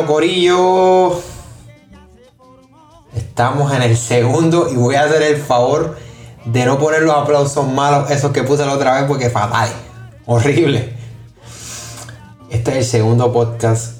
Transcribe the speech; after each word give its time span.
Corillo. 0.00 1.20
Estamos 3.14 3.72
en 3.74 3.82
el 3.82 3.96
segundo 3.96 4.68
y 4.70 4.76
voy 4.76 4.94
a 4.94 5.04
hacer 5.04 5.22
el 5.22 5.36
favor 5.36 5.98
de 6.46 6.64
no 6.64 6.78
poner 6.78 7.02
los 7.02 7.14
aplausos 7.14 7.68
malos, 7.68 8.10
esos 8.10 8.32
que 8.32 8.42
puse 8.42 8.64
la 8.64 8.72
otra 8.72 8.94
vez, 8.94 9.04
porque 9.04 9.28
fatal, 9.28 9.68
horrible. 10.26 10.94
Este 12.48 12.70
es 12.70 12.76
el 12.78 12.84
segundo 12.84 13.32
podcast, 13.32 13.98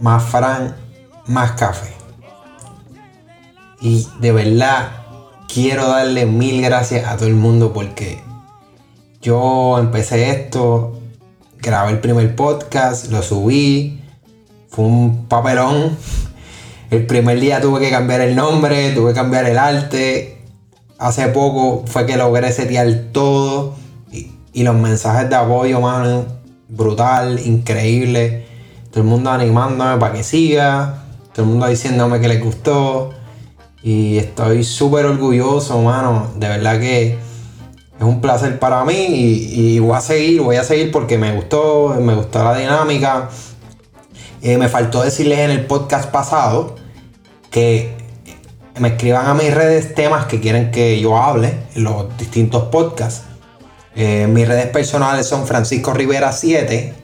más 0.00 0.22
Fran, 0.22 0.76
más 1.26 1.52
café. 1.52 1.92
Y 3.80 4.06
de 4.20 4.32
verdad 4.32 4.92
quiero 5.52 5.88
darle 5.88 6.26
mil 6.26 6.62
gracias 6.62 7.08
a 7.08 7.16
todo 7.16 7.26
el 7.26 7.34
mundo 7.34 7.72
porque 7.72 8.22
yo 9.20 9.78
empecé 9.78 10.30
esto, 10.30 10.98
grabé 11.58 11.92
el 11.92 12.00
primer 12.00 12.36
podcast, 12.36 13.10
lo 13.10 13.22
subí, 13.22 13.99
un 14.80 15.26
papelón. 15.26 15.96
El 16.90 17.06
primer 17.06 17.38
día 17.38 17.60
tuve 17.60 17.80
que 17.80 17.90
cambiar 17.90 18.20
el 18.20 18.34
nombre, 18.34 18.90
tuve 18.92 19.10
que 19.10 19.14
cambiar 19.14 19.46
el 19.46 19.58
arte. 19.58 20.38
Hace 20.98 21.28
poco 21.28 21.84
fue 21.86 22.04
que 22.04 22.16
logré 22.16 22.52
setear 22.52 22.92
todo. 23.12 23.74
Y, 24.52 24.64
los 24.64 24.74
mensajes 24.74 25.30
de 25.30 25.36
apoyo, 25.36 25.80
mano, 25.80 26.24
brutal, 26.68 27.40
increíble. 27.46 28.44
Todo 28.90 29.04
el 29.04 29.08
mundo 29.08 29.30
animándome 29.30 29.98
para 29.98 30.14
que 30.14 30.24
siga. 30.24 31.04
Todo 31.32 31.44
el 31.44 31.52
mundo 31.52 31.68
diciéndome 31.68 32.20
que 32.20 32.26
les 32.26 32.42
gustó. 32.42 33.10
Y 33.84 34.18
estoy 34.18 34.64
súper 34.64 35.06
orgulloso, 35.06 35.80
mano. 35.82 36.26
De 36.36 36.48
verdad 36.48 36.80
que 36.80 37.12
es 37.98 38.04
un 38.04 38.20
placer 38.20 38.58
para 38.58 38.84
mí. 38.84 38.94
Y, 38.94 39.76
y, 39.76 39.78
voy 39.78 39.96
a 39.96 40.00
seguir, 40.00 40.42
voy 40.42 40.56
a 40.56 40.64
seguir 40.64 40.90
porque 40.90 41.18
me 41.18 41.32
gustó, 41.36 41.96
me 42.00 42.16
gustó 42.16 42.42
la 42.42 42.58
dinámica. 42.58 43.28
Eh, 44.42 44.56
me 44.56 44.68
faltó 44.68 45.02
decirles 45.02 45.40
en 45.40 45.50
el 45.50 45.66
podcast 45.66 46.10
pasado 46.10 46.76
que 47.50 47.94
me 48.78 48.88
escriban 48.88 49.26
a 49.26 49.34
mis 49.34 49.52
redes 49.52 49.94
temas 49.94 50.24
que 50.26 50.40
quieren 50.40 50.70
que 50.70 50.98
yo 50.98 51.18
hable 51.18 51.54
en 51.74 51.84
los 51.84 52.16
distintos 52.16 52.64
podcasts. 52.64 53.22
Eh, 53.94 54.26
mis 54.28 54.48
redes 54.48 54.68
personales 54.68 55.26
son 55.26 55.46
Francisco 55.46 55.92
Rivera 55.92 56.32
7 56.32 56.94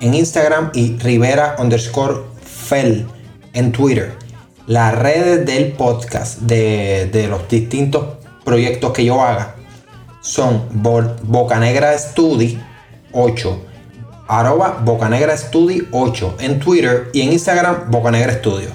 en 0.00 0.14
Instagram 0.14 0.70
y 0.74 0.96
Rivera 0.98 1.54
underscore 1.58 2.22
Fel 2.42 3.06
en 3.52 3.70
Twitter. 3.70 4.16
Las 4.66 4.98
redes 4.98 5.46
del 5.46 5.72
podcast 5.72 6.40
de, 6.40 7.08
de 7.12 7.28
los 7.28 7.46
distintos 7.48 8.16
proyectos 8.44 8.92
que 8.92 9.04
yo 9.04 9.22
haga 9.22 9.54
son 10.20 10.64
Bocanegra 10.72 11.96
Study 11.96 12.58
8 13.12 13.73
arroba 14.26 14.80
Bocanegra 14.82 15.36
Studio 15.36 15.84
8 15.90 16.36
en 16.40 16.58
Twitter 16.58 17.10
y 17.12 17.22
en 17.22 17.32
Instagram 17.32 17.90
Bocanegra 17.90 18.32
Studio. 18.34 18.70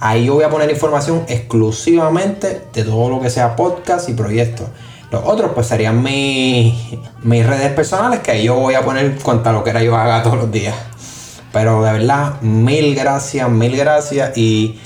Ahí 0.00 0.26
yo 0.26 0.34
voy 0.34 0.44
a 0.44 0.50
poner 0.50 0.70
información 0.70 1.24
exclusivamente 1.28 2.62
de 2.72 2.82
todo 2.82 3.08
lo 3.08 3.20
que 3.20 3.30
sea 3.30 3.56
podcast 3.56 4.08
y 4.08 4.12
proyectos. 4.12 4.68
Los 5.10 5.22
otros 5.24 5.52
pues 5.54 5.68
serían 5.68 6.02
mis, 6.02 6.74
mis 7.22 7.46
redes 7.46 7.72
personales 7.72 8.20
que 8.20 8.32
ahí 8.32 8.44
yo 8.44 8.56
voy 8.56 8.74
a 8.74 8.84
poner 8.84 9.16
cuanta 9.18 9.52
lo 9.52 9.64
que 9.64 9.70
era 9.70 9.82
yo 9.82 9.96
haga 9.96 10.22
todos 10.22 10.36
los 10.36 10.50
días. 10.50 10.74
Pero 11.52 11.82
de 11.82 11.92
verdad, 11.92 12.40
mil 12.42 12.94
gracias, 12.94 13.48
mil 13.48 13.76
gracias 13.76 14.36
y 14.36 14.78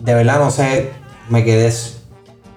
de 0.00 0.14
verdad 0.14 0.38
no 0.38 0.50
sé, 0.50 0.90
me 1.30 1.44
quedé 1.44 1.72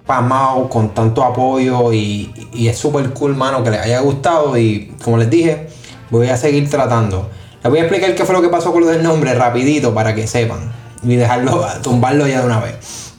pamado 0.06 0.67
con 0.69 0.94
tanto 0.94 1.23
apoyo 1.23 1.94
y, 1.94 2.33
y 2.53 2.67
es 2.67 2.77
súper 2.77 3.13
cool, 3.13 3.35
mano, 3.35 3.63
que 3.63 3.72
les 3.72 3.81
haya 3.81 4.00
gustado 4.01 4.57
y 4.57 4.94
como 5.03 5.17
les 5.17 5.29
dije, 5.29 5.67
voy 6.09 6.29
a 6.29 6.38
seguir 6.38 6.69
tratando. 6.69 7.29
Les 7.63 7.69
voy 7.69 7.79
a 7.79 7.84
explicar 7.84 8.16
qué 8.16 8.25
fue 8.25 8.35
lo 8.35 8.41
que 8.41 8.50
pasó 8.50 8.72
con 8.72 8.81
lo 8.81 8.88
del 8.88 9.03
nombre 9.03 9.34
rapidito 9.34 9.94
para 9.94 10.16
que 10.16 10.28
sepan 10.28 10.72
y 11.03 11.16
dejarlo, 11.16 11.66
tumbarlo 11.81 12.28
ya 12.28 12.41
de 12.41 12.45
una 12.45 12.59
vez. 12.59 13.13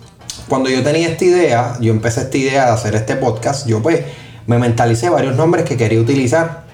Cuando 0.49 0.71
yo 0.71 0.83
tenía 0.83 1.09
esta 1.09 1.25
idea, 1.25 1.77
yo 1.81 1.93
empecé 1.93 2.23
esta 2.23 2.37
idea 2.37 2.65
de 2.67 2.71
hacer 2.73 2.95
este 2.95 3.17
podcast, 3.17 3.67
yo 3.67 3.83
pues 3.83 4.01
me 4.47 4.59
mentalicé 4.59 5.11
varios 5.11 5.37
nombres 5.37 5.65
que 5.65 5.77
quería 5.77 6.01
utilizar. 6.01 6.65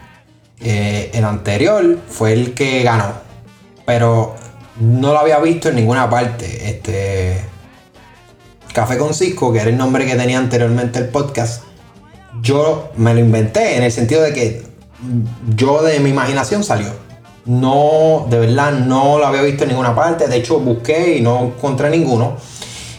Eh, 0.60 1.10
el 1.12 1.24
anterior 1.24 1.98
fue 2.08 2.32
el 2.32 2.54
que 2.54 2.84
ganó, 2.84 3.12
pero 3.84 4.36
no 4.78 5.12
lo 5.12 5.18
había 5.18 5.38
visto 5.40 5.68
en 5.68 5.76
ninguna 5.76 6.08
parte. 6.08 6.70
Este 6.70 7.40
Café 8.74 8.98
con 8.98 9.14
Cisco, 9.14 9.52
que 9.52 9.60
era 9.60 9.70
el 9.70 9.76
nombre 9.76 10.04
que 10.04 10.16
tenía 10.16 10.36
anteriormente 10.36 10.98
el 10.98 11.08
podcast, 11.08 11.62
yo 12.42 12.90
me 12.96 13.14
lo 13.14 13.20
inventé 13.20 13.76
en 13.76 13.84
el 13.84 13.92
sentido 13.92 14.20
de 14.20 14.32
que 14.32 14.62
yo 15.56 15.82
de 15.82 16.00
mi 16.00 16.10
imaginación 16.10 16.64
salió. 16.64 16.88
No, 17.46 18.26
de 18.30 18.38
verdad, 18.38 18.72
no 18.72 19.18
lo 19.18 19.26
había 19.26 19.42
visto 19.42 19.64
en 19.64 19.70
ninguna 19.70 19.94
parte. 19.94 20.28
De 20.28 20.36
hecho, 20.36 20.60
busqué 20.60 21.18
y 21.18 21.20
no 21.20 21.44
encontré 21.44 21.90
ninguno. 21.90 22.36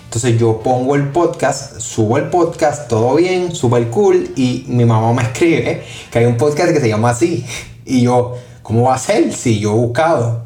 Entonces 0.05 0.39
yo 0.39 0.59
pongo 0.59 0.95
el 0.95 1.09
podcast, 1.09 1.79
subo 1.79 2.17
el 2.17 2.29
podcast, 2.29 2.87
todo 2.87 3.15
bien, 3.15 3.53
super 3.55 3.89
cool. 3.89 4.29
Y 4.35 4.65
mi 4.67 4.85
mamá 4.85 5.11
me 5.13 5.23
escribe 5.23 5.83
que 6.11 6.19
hay 6.19 6.25
un 6.25 6.37
podcast 6.37 6.71
que 6.71 6.79
se 6.79 6.87
llama 6.87 7.09
así. 7.09 7.45
Y 7.85 8.01
yo, 8.01 8.35
¿cómo 8.61 8.83
va 8.83 8.95
a 8.95 8.97
ser? 8.99 9.33
Si 9.33 9.59
yo 9.59 9.71
he 9.71 9.75
buscado. 9.75 10.43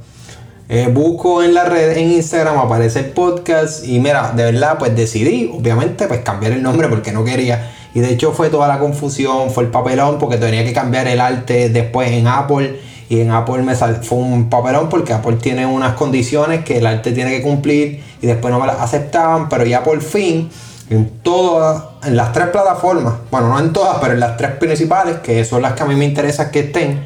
Eh, 0.70 0.88
busco 0.92 1.42
en 1.42 1.54
la 1.54 1.66
red, 1.66 1.98
en 1.98 2.12
Instagram, 2.12 2.58
aparece 2.58 3.00
el 3.00 3.06
podcast. 3.12 3.86
Y 3.86 4.00
mira, 4.00 4.32
de 4.36 4.44
verdad, 4.44 4.78
pues 4.78 4.96
decidí, 4.96 5.52
obviamente, 5.54 6.08
pues 6.08 6.22
cambiar 6.22 6.54
el 6.54 6.64
nombre 6.64 6.88
porque 6.88 7.12
no 7.12 7.24
quería 7.24 7.72
y 7.94 8.02
de 8.02 8.12
hecho 8.12 8.32
fue 8.32 8.50
toda 8.50 8.68
la 8.68 8.80
confusión, 8.80 9.50
fue 9.50 9.64
el 9.64 9.72
papelón 9.72 10.20
porque 10.20 10.38
tenía 10.38 10.64
que 10.64 10.74
cambiar 10.74 11.08
el 11.08 11.20
arte 11.20 11.70
después 11.70 12.12
en 12.12 12.28
Apple. 12.28 12.80
Y 13.10 13.22
en 13.22 13.32
Apple 13.32 13.64
me 13.64 13.76
fue 13.76 14.20
un 14.20 14.50
papelón 14.52 14.88
porque 14.88 15.14
Apple 15.14 15.38
tiene 15.38 15.66
unas 15.66 15.96
condiciones 15.96 16.64
que 16.64 16.78
el 16.78 16.86
arte 16.86 17.12
tiene 17.12 17.32
que 17.32 17.42
cumplir 17.42 18.04
y 18.22 18.28
después 18.28 18.54
no 18.54 18.60
me 18.60 18.68
las 18.68 18.80
aceptaban. 18.80 19.50
Pero 19.50 19.66
ya 19.66 19.84
por 19.84 20.00
fin, 20.02 20.52
en 20.92 21.10
todas, 21.24 21.86
en 22.04 22.16
las 22.16 22.32
tres 22.34 22.50
plataformas, 22.50 23.16
bueno, 23.32 23.50
no 23.50 23.60
en 23.60 23.74
todas, 23.74 23.98
pero 24.00 24.14
en 24.14 24.20
las 24.20 24.38
tres 24.38 24.52
principales, 24.52 25.18
que 25.18 25.44
son 25.44 25.64
las 25.64 25.74
que 25.74 25.82
a 25.82 25.86
mí 25.88 25.96
me 25.96 26.06
interesa 26.06 26.52
que 26.52 26.60
estén, 26.60 27.04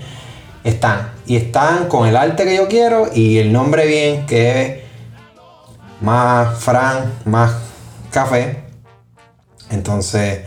están. 0.65 1.13
Y 1.25 1.38
están 1.38 1.88
con 1.88 2.05
el 2.05 2.17
arte 2.17 2.44
que 2.44 2.57
yo 2.57 2.67
quiero 2.67 3.07
y 3.13 3.38
el 3.38 3.53
nombre 3.53 3.85
bien, 3.85 4.25
que 4.25 4.61
es 4.61 4.83
más 6.01 6.59
Fran, 6.59 7.13
más 7.23 7.53
café. 8.11 8.63
Entonces, 9.69 10.41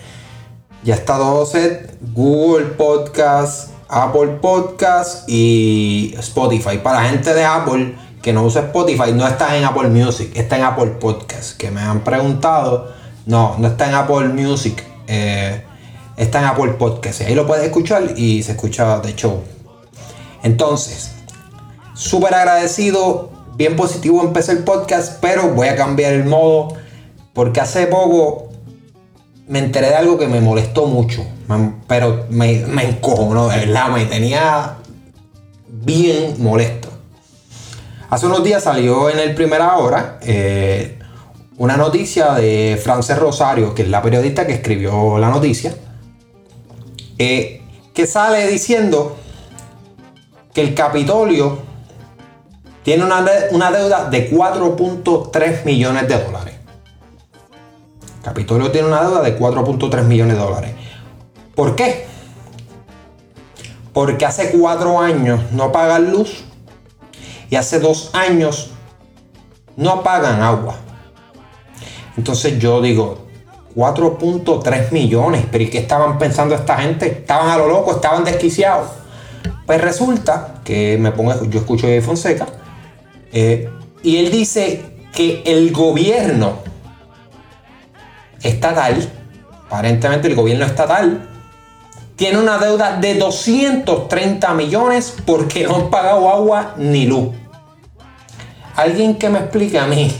ya 0.86 0.94
está 0.94 1.16
todo 1.16 1.44
set. 1.46 1.98
Google 2.14 2.66
Podcast, 2.66 3.70
Apple 3.88 4.38
Podcast 4.40 5.28
y 5.28 6.14
Spotify. 6.18 6.78
Para 6.78 7.02
la 7.02 7.08
gente 7.08 7.34
de 7.34 7.44
Apple 7.44 7.96
que 8.22 8.32
no 8.32 8.44
usa 8.44 8.62
Spotify, 8.62 9.12
no 9.12 9.26
está 9.26 9.56
en 9.56 9.64
Apple 9.64 9.88
Music, 9.88 10.30
está 10.36 10.56
en 10.56 10.62
Apple 10.62 10.92
Podcast. 11.00 11.56
Que 11.56 11.72
me 11.72 11.80
han 11.80 12.04
preguntado. 12.04 12.92
No, 13.26 13.56
no 13.58 13.66
está 13.66 13.88
en 13.88 13.94
Apple 13.96 14.28
Music. 14.28 14.80
Eh, 15.08 15.60
está 16.16 16.38
en 16.38 16.44
Apple 16.44 16.74
Podcast. 16.74 17.22
Ahí 17.22 17.34
lo 17.34 17.48
puedes 17.48 17.64
escuchar 17.64 18.16
y 18.16 18.44
se 18.44 18.52
escucha 18.52 19.00
de 19.00 19.16
show. 19.16 19.42
Entonces, 20.44 21.10
súper 21.94 22.32
agradecido. 22.32 23.30
Bien 23.56 23.74
positivo 23.74 24.22
empecé 24.22 24.52
el 24.52 24.62
podcast, 24.62 25.18
pero 25.20 25.48
voy 25.48 25.66
a 25.66 25.74
cambiar 25.74 26.12
el 26.12 26.26
modo. 26.26 26.76
Porque 27.32 27.60
hace 27.60 27.88
poco 27.88 28.45
me 29.48 29.60
enteré 29.60 29.88
de 29.88 29.94
algo 29.94 30.18
que 30.18 30.26
me 30.26 30.40
molestó 30.40 30.86
mucho, 30.86 31.24
pero 31.86 32.26
me, 32.30 32.64
me 32.66 32.84
encojonó, 32.88 33.48
de 33.48 33.58
verdad, 33.58 33.90
me 33.90 34.04
tenía 34.06 34.76
bien 35.68 36.34
molesto. 36.42 36.88
Hace 38.10 38.26
unos 38.26 38.42
días 38.44 38.62
salió 38.62 39.10
en 39.10 39.18
el 39.18 39.34
Primera 39.34 39.76
Hora 39.76 40.18
eh, 40.22 40.98
una 41.58 41.76
noticia 41.76 42.34
de 42.34 42.80
Frances 42.82 43.18
Rosario, 43.18 43.74
que 43.74 43.82
es 43.82 43.88
la 43.88 44.02
periodista 44.02 44.46
que 44.46 44.54
escribió 44.54 45.18
la 45.18 45.30
noticia, 45.30 45.74
eh, 47.18 47.62
que 47.94 48.06
sale 48.06 48.46
diciendo 48.48 49.16
que 50.52 50.60
el 50.60 50.74
Capitolio 50.74 51.58
tiene 52.82 53.04
una, 53.04 53.24
una 53.50 53.70
deuda 53.70 54.08
de 54.10 54.30
4.3 54.30 55.64
millones 55.64 56.08
de 56.08 56.22
dólares. 56.22 56.55
Capitolio 58.26 58.72
tiene 58.72 58.88
una 58.88 59.02
deuda 59.02 59.22
de 59.22 59.38
4.3 59.38 60.02
millones 60.02 60.36
de 60.36 60.42
dólares. 60.42 60.74
¿Por 61.54 61.76
qué? 61.76 62.06
Porque 63.92 64.26
hace 64.26 64.50
cuatro 64.50 64.98
años 64.98 65.40
no 65.52 65.70
pagan 65.70 66.10
luz 66.10 66.42
y 67.50 67.54
hace 67.54 67.78
dos 67.78 68.10
años 68.14 68.72
no 69.76 70.02
pagan 70.02 70.42
agua. 70.42 70.74
Entonces 72.16 72.58
yo 72.58 72.82
digo, 72.82 73.28
4.3 73.76 74.90
millones, 74.90 75.44
pero 75.48 75.62
¿y 75.62 75.70
qué 75.70 75.78
estaban 75.78 76.18
pensando 76.18 76.56
esta 76.56 76.78
gente? 76.78 77.06
Estaban 77.06 77.48
a 77.50 77.56
lo 77.56 77.68
loco, 77.68 77.92
estaban 77.92 78.24
desquiciados. 78.24 78.88
Pues 79.66 79.80
resulta 79.80 80.62
que 80.64 80.98
me 80.98 81.12
pongo, 81.12 81.44
yo 81.44 81.60
escucho 81.60 81.86
a 81.86 82.02
Fonseca, 82.02 82.48
eh, 83.32 83.70
y 84.02 84.16
él 84.16 84.32
dice 84.32 84.84
que 85.12 85.44
el 85.46 85.70
gobierno 85.70 86.66
estatal, 88.42 89.08
aparentemente 89.66 90.28
el 90.28 90.34
gobierno 90.34 90.64
estatal, 90.64 91.28
tiene 92.16 92.38
una 92.38 92.58
deuda 92.58 92.96
de 92.96 93.14
230 93.14 94.54
millones 94.54 95.14
porque 95.26 95.64
no 95.64 95.76
han 95.76 95.90
pagado 95.90 96.30
agua 96.30 96.74
ni 96.78 97.06
luz. 97.06 97.34
Alguien 98.74 99.16
que 99.16 99.28
me 99.28 99.38
explique 99.38 99.78
a 99.78 99.86
mí 99.86 100.10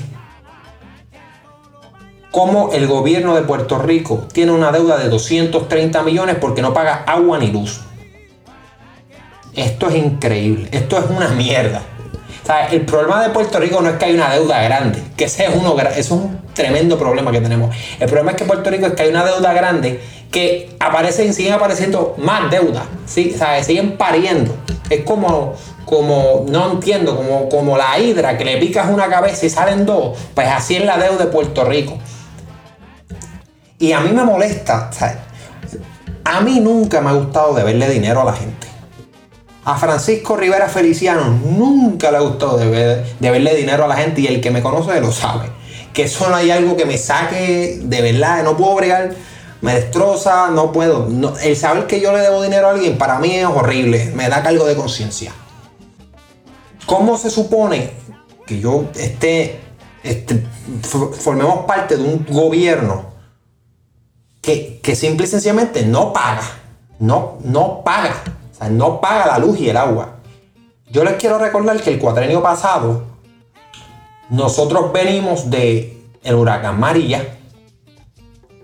cómo 2.30 2.70
el 2.72 2.86
gobierno 2.86 3.34
de 3.34 3.42
Puerto 3.42 3.78
Rico 3.78 4.26
tiene 4.30 4.52
una 4.52 4.72
deuda 4.72 4.98
de 4.98 5.08
230 5.08 6.02
millones 6.02 6.36
porque 6.38 6.60
no 6.60 6.74
paga 6.74 7.04
agua 7.06 7.38
ni 7.38 7.50
luz. 7.50 7.80
Esto 9.54 9.88
es 9.88 9.96
increíble, 9.96 10.68
esto 10.70 10.98
es 10.98 11.04
una 11.08 11.28
mierda. 11.28 11.82
El 12.70 12.82
problema 12.82 13.22
de 13.22 13.30
Puerto 13.30 13.58
Rico 13.58 13.80
no 13.80 13.90
es 13.90 13.96
que 13.96 14.04
hay 14.06 14.14
una 14.14 14.30
deuda 14.32 14.62
grande, 14.62 15.02
que 15.16 15.24
ese 15.24 15.46
es, 15.46 15.54
uno, 15.54 15.76
es 15.78 16.10
un 16.10 16.40
tremendo 16.54 16.98
problema 16.98 17.32
que 17.32 17.40
tenemos. 17.40 17.74
El 17.98 18.06
problema 18.06 18.32
es 18.32 18.36
que 18.36 18.44
Puerto 18.44 18.70
Rico 18.70 18.86
es 18.86 18.92
que 18.92 19.02
hay 19.02 19.10
una 19.10 19.24
deuda 19.24 19.52
grande 19.52 20.00
que 20.30 20.76
aparecen, 20.78 21.34
siguen 21.34 21.54
apareciendo 21.54 22.14
más 22.18 22.50
deudas, 22.50 22.84
¿sí? 23.06 23.36
siguen 23.62 23.96
pariendo. 23.96 24.54
Es 24.90 25.02
como, 25.04 25.54
como, 25.84 26.44
no 26.48 26.72
entiendo, 26.72 27.16
como, 27.16 27.48
como 27.48 27.76
la 27.76 27.98
hidra 27.98 28.38
que 28.38 28.44
le 28.44 28.58
picas 28.58 28.88
una 28.88 29.08
cabeza 29.08 29.46
y 29.46 29.50
salen 29.50 29.84
dos, 29.84 30.16
pues 30.34 30.48
así 30.48 30.76
es 30.76 30.84
la 30.84 30.98
deuda 30.98 31.24
de 31.24 31.30
Puerto 31.30 31.64
Rico. 31.64 31.98
Y 33.78 33.92
a 33.92 34.00
mí 34.00 34.10
me 34.12 34.24
molesta, 34.24 34.90
a 36.24 36.40
mí 36.40 36.60
nunca 36.60 37.00
me 37.00 37.10
ha 37.10 37.12
gustado 37.12 37.54
deberle 37.54 37.88
dinero 37.88 38.22
a 38.22 38.24
la 38.24 38.32
gente. 38.32 38.65
A 39.66 39.76
Francisco 39.76 40.36
Rivera 40.36 40.68
Feliciano 40.68 41.24
nunca 41.24 42.12
le 42.12 42.20
gustado 42.20 42.56
deber, 42.56 43.04
deberle 43.18 43.52
dinero 43.56 43.84
a 43.84 43.88
la 43.88 43.96
gente 43.96 44.20
y 44.20 44.28
el 44.28 44.40
que 44.40 44.52
me 44.52 44.62
conoce 44.62 45.00
lo 45.00 45.10
sabe. 45.10 45.50
Que 45.92 46.04
eso 46.04 46.28
no 46.28 46.36
hay 46.36 46.52
algo 46.52 46.76
que 46.76 46.84
me 46.84 46.96
saque 46.96 47.80
de 47.82 48.00
verdad, 48.00 48.44
no 48.44 48.56
puedo 48.56 48.76
bregar, 48.76 49.16
me 49.62 49.74
destroza, 49.74 50.50
no 50.50 50.70
puedo. 50.70 51.08
el 51.42 51.56
saber 51.56 51.88
que 51.88 52.00
yo 52.00 52.12
le 52.12 52.20
debo 52.20 52.42
dinero 52.42 52.68
a 52.68 52.70
alguien 52.70 52.96
para 52.96 53.18
mí 53.18 53.34
es 53.34 53.44
horrible, 53.44 54.12
me 54.14 54.28
da 54.28 54.40
cargo 54.40 54.66
de 54.66 54.76
conciencia. 54.76 55.32
¿Cómo 56.86 57.18
se 57.18 57.28
supone 57.28 57.90
que 58.46 58.60
yo 58.60 58.84
esté, 58.94 59.58
esté, 60.04 60.46
formemos 61.18 61.66
parte 61.66 61.96
de 61.96 62.04
un 62.04 62.24
gobierno 62.24 63.06
que, 64.40 64.80
simple 64.94 65.26
y 65.26 65.28
sencillamente 65.28 65.84
no 65.84 66.12
paga. 66.12 66.44
No, 67.00 67.38
no 67.42 67.82
paga. 67.82 68.22
O 68.56 68.58
sea, 68.58 68.70
no 68.70 69.02
paga 69.02 69.26
la 69.26 69.38
luz 69.38 69.60
y 69.60 69.68
el 69.68 69.76
agua. 69.76 70.16
Yo 70.88 71.04
les 71.04 71.14
quiero 71.14 71.38
recordar 71.38 71.78
que 71.82 71.90
el 71.90 71.98
cuatrenio 71.98 72.42
pasado, 72.42 73.04
nosotros 74.30 74.92
venimos 74.92 75.50
de 75.50 76.02
el 76.22 76.34
huracán 76.34 76.80
María, 76.80 77.36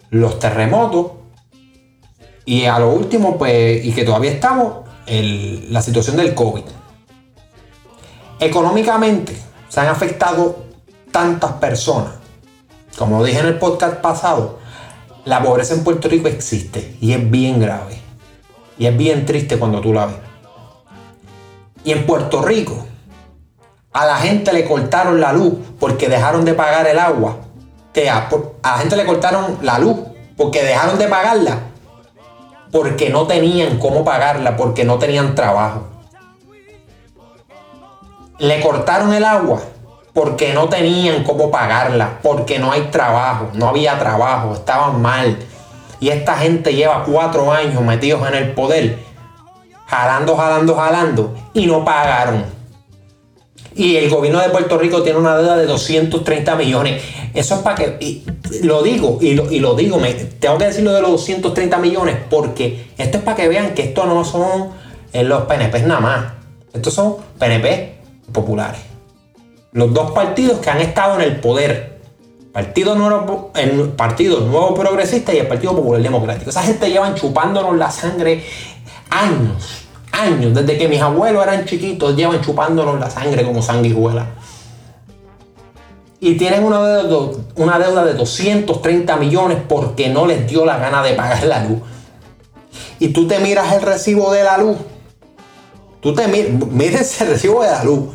los 0.08 0.38
terremotos, 0.38 1.12
y 2.46 2.64
a 2.64 2.78
lo 2.78 2.90
último, 2.90 3.36
pues, 3.36 3.84
y 3.84 3.92
que 3.92 4.04
todavía 4.04 4.30
estamos, 4.30 4.84
la 5.06 5.82
situación 5.82 6.16
del 6.16 6.34
COVID. 6.34 6.64
Económicamente 8.40 9.36
se 9.68 9.80
han 9.80 9.88
afectado 9.88 10.56
tantas 11.10 11.52
personas. 11.52 12.14
Como 12.96 13.22
dije 13.24 13.40
en 13.40 13.46
el 13.46 13.58
podcast 13.58 13.96
pasado, 14.00 14.58
la 15.24 15.42
pobreza 15.42 15.74
en 15.74 15.84
Puerto 15.84 16.08
Rico 16.08 16.28
existe 16.28 16.96
y 17.00 17.12
es 17.12 17.30
bien 17.30 17.60
grave. 17.60 18.01
Y 18.82 18.86
es 18.88 18.96
bien 18.96 19.24
triste 19.24 19.60
cuando 19.60 19.80
tú 19.80 19.92
la 19.92 20.06
ves. 20.06 20.16
Y 21.84 21.92
en 21.92 22.04
Puerto 22.04 22.42
Rico, 22.42 22.84
a 23.92 24.06
la 24.06 24.16
gente 24.16 24.52
le 24.52 24.64
cortaron 24.64 25.20
la 25.20 25.32
luz 25.32 25.54
porque 25.78 26.08
dejaron 26.08 26.44
de 26.44 26.54
pagar 26.54 26.88
el 26.88 26.98
agua. 26.98 27.36
A 28.64 28.70
la 28.72 28.78
gente 28.78 28.96
le 28.96 29.06
cortaron 29.06 29.58
la 29.62 29.78
luz 29.78 30.00
porque 30.36 30.64
dejaron 30.64 30.98
de 30.98 31.06
pagarla. 31.06 31.60
Porque 32.72 33.08
no 33.08 33.28
tenían 33.28 33.78
cómo 33.78 34.04
pagarla, 34.04 34.56
porque 34.56 34.82
no 34.82 34.98
tenían 34.98 35.36
trabajo. 35.36 35.86
Le 38.40 38.60
cortaron 38.60 39.14
el 39.14 39.24
agua 39.24 39.62
porque 40.12 40.54
no 40.54 40.68
tenían 40.68 41.22
cómo 41.22 41.52
pagarla, 41.52 42.18
porque 42.20 42.58
no 42.58 42.72
hay 42.72 42.88
trabajo, 42.90 43.50
no 43.54 43.68
había 43.68 43.96
trabajo, 44.00 44.54
estaban 44.54 45.00
mal. 45.00 45.38
Y 46.02 46.10
esta 46.10 46.36
gente 46.36 46.74
lleva 46.74 47.04
cuatro 47.04 47.50
años 47.50 47.80
metidos 47.80 48.28
en 48.28 48.34
el 48.34 48.50
poder, 48.50 48.98
jalando, 49.86 50.36
jalando, 50.36 50.74
jalando, 50.74 51.34
y 51.54 51.64
no 51.64 51.82
pagaron. 51.82 52.44
Y 53.74 53.96
el 53.96 54.10
gobierno 54.10 54.40
de 54.40 54.50
Puerto 54.50 54.76
Rico 54.76 55.02
tiene 55.02 55.18
una 55.18 55.38
deuda 55.38 55.56
de 55.56 55.64
230 55.64 56.56
millones. 56.56 57.02
Eso 57.32 57.54
es 57.54 57.60
para 57.62 57.76
que, 57.76 58.22
lo 58.64 58.82
digo, 58.82 59.18
y 59.22 59.34
lo, 59.34 59.74
digo, 59.74 59.98
tengo 60.38 60.58
que 60.58 60.66
decirlo 60.66 60.92
de 60.92 61.00
los 61.00 61.12
230 61.12 61.78
millones, 61.78 62.16
porque 62.28 62.88
esto 62.98 63.16
es 63.16 63.24
para 63.24 63.36
que 63.38 63.48
vean 63.48 63.72
que 63.72 63.84
esto 63.84 64.04
no 64.04 64.26
son 64.26 64.72
eh, 65.14 65.24
los 65.24 65.44
PNP 65.44 65.82
nada 65.84 66.00
más. 66.00 66.32
Estos 66.74 66.92
son 66.92 67.16
PNP 67.38 67.94
populares 68.32 68.92
los 69.72 69.92
dos 69.92 70.10
partidos 70.12 70.58
que 70.58 70.70
han 70.70 70.80
estado 70.80 71.16
en 71.16 71.22
el 71.22 71.36
poder. 71.40 71.91
Partido 72.52 72.94
Nuevo, 72.94 73.50
el 73.54 73.88
Partido 73.90 74.40
Nuevo 74.40 74.74
Progresista 74.74 75.32
y 75.32 75.38
el 75.38 75.46
Partido 75.46 75.74
Popular 75.74 76.02
Democrático. 76.02 76.50
Esa 76.50 76.62
gente 76.62 76.90
llevan 76.90 77.14
chupándonos 77.14 77.76
la 77.76 77.90
sangre 77.90 78.44
años, 79.08 79.86
años. 80.12 80.54
Desde 80.54 80.76
que 80.76 80.86
mis 80.86 81.00
abuelos 81.00 81.42
eran 81.42 81.64
chiquitos, 81.64 82.14
llevan 82.14 82.42
chupándonos 82.42 83.00
la 83.00 83.08
sangre 83.08 83.42
como 83.44 83.62
sanguijuela. 83.62 84.26
Y 86.20 86.36
tienen 86.36 86.62
una 86.62 86.86
deuda, 86.86 87.38
una 87.56 87.78
deuda 87.78 88.04
de 88.04 88.14
230 88.14 89.16
millones 89.16 89.58
porque 89.66 90.10
no 90.10 90.26
les 90.26 90.46
dio 90.46 90.66
la 90.66 90.76
gana 90.76 91.02
de 91.02 91.14
pagar 91.14 91.44
la 91.44 91.64
luz. 91.64 91.80
Y 92.98 93.08
tú 93.08 93.26
te 93.26 93.38
miras 93.38 93.72
el 93.72 93.82
recibo 93.82 94.30
de 94.30 94.44
la 94.44 94.58
luz. 94.58 94.76
Tú 96.00 96.14
te 96.14 96.28
miras 96.28 97.20
el 97.22 97.28
recibo 97.28 97.62
de 97.62 97.70
la 97.70 97.82
luz 97.82 98.10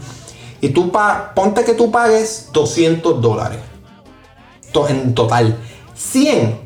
y 0.60 0.70
tú 0.70 0.92
pa 0.92 1.34
ponte 1.36 1.64
que 1.64 1.74
tú 1.74 1.92
pagues 1.92 2.50
200 2.52 3.22
dólares 3.22 3.60
en 4.88 5.16
total. 5.16 5.58
100 5.96 6.60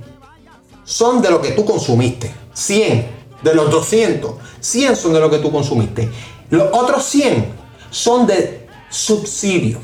son 0.84 1.22
de 1.22 1.30
lo 1.30 1.42
que 1.42 1.52
tú 1.52 1.64
consumiste. 1.64 2.32
100 2.54 3.08
de 3.42 3.56
los 3.56 3.72
200. 3.72 4.34
100 4.60 4.96
son 4.96 5.14
de 5.14 5.20
lo 5.20 5.30
que 5.30 5.38
tú 5.38 5.52
consumiste. 5.52 6.10
Los 6.50 6.70
otros 6.74 7.04
100 7.06 7.46
son 7.90 8.28
de 8.28 8.68
subsidio. 8.90 9.80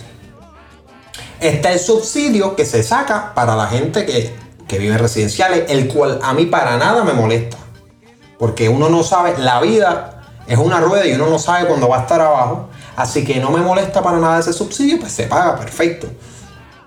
Está 1.39 1.71
el 1.71 1.79
subsidio 1.79 2.55
que 2.55 2.65
se 2.65 2.83
saca 2.83 3.33
para 3.33 3.55
la 3.55 3.67
gente 3.67 4.05
que, 4.05 4.35
que 4.67 4.79
vive 4.79 4.93
en 4.93 4.99
residenciales, 4.99 5.69
el 5.69 5.87
cual 5.87 6.19
a 6.21 6.33
mí 6.33 6.45
para 6.47 6.77
nada 6.77 7.03
me 7.03 7.13
molesta. 7.13 7.57
Porque 8.37 8.69
uno 8.69 8.89
no 8.89 9.03
sabe, 9.03 9.37
la 9.37 9.61
vida 9.61 10.21
es 10.47 10.57
una 10.57 10.79
rueda 10.79 11.05
y 11.05 11.13
uno 11.13 11.29
no 11.29 11.39
sabe 11.39 11.67
cuándo 11.67 11.87
va 11.87 11.99
a 11.99 12.01
estar 12.01 12.21
abajo. 12.21 12.69
Así 12.95 13.23
que 13.23 13.39
no 13.39 13.51
me 13.51 13.61
molesta 13.61 14.01
para 14.01 14.17
nada 14.17 14.39
ese 14.39 14.53
subsidio, 14.53 14.99
pues 14.99 15.11
se 15.11 15.23
paga, 15.23 15.55
perfecto. 15.55 16.07